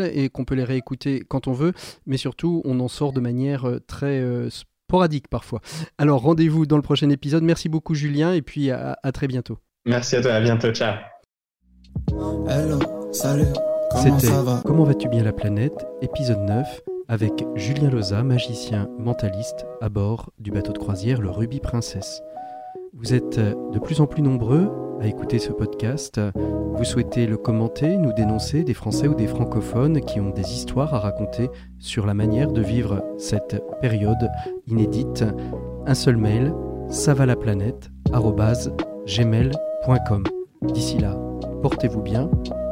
[0.00, 1.72] et qu'on peut les réécouter quand on veut,
[2.06, 5.60] mais surtout, on en sort de manière euh, très euh, sporadique parfois.
[5.98, 7.42] Alors, rendez-vous dans le prochain épisode.
[7.42, 9.58] Merci beaucoup, Julien, et puis à, à très bientôt.
[9.84, 10.96] Merci à toi, à bientôt, ciao.
[12.48, 12.78] Hello,
[13.12, 13.44] salut,
[13.90, 14.32] comment C'était
[14.64, 15.86] Comment vas-tu bien la planète?
[16.00, 21.58] Épisode 9 avec Julien Loza, magicien mentaliste à bord du bateau de croisière le Ruby
[21.58, 22.22] Princess.
[22.94, 24.70] Vous êtes euh, de plus en plus nombreux
[25.00, 26.20] à écouter ce podcast.
[26.74, 30.94] Vous souhaitez le commenter, nous dénoncer des Français ou des francophones qui ont des histoires
[30.94, 34.28] à raconter sur la manière de vivre cette période
[34.66, 35.24] inédite.
[35.86, 36.52] Un seul mail,
[36.88, 37.90] ça va la planète,
[39.06, 40.24] gmail.com.
[40.62, 41.16] D'ici là,
[41.62, 42.28] portez-vous bien,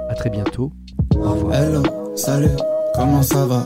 [0.08, 0.72] à très bientôt,
[1.16, 1.54] au revoir.
[1.54, 1.82] Hello,
[2.16, 2.56] salut,
[2.94, 3.64] comment ça va?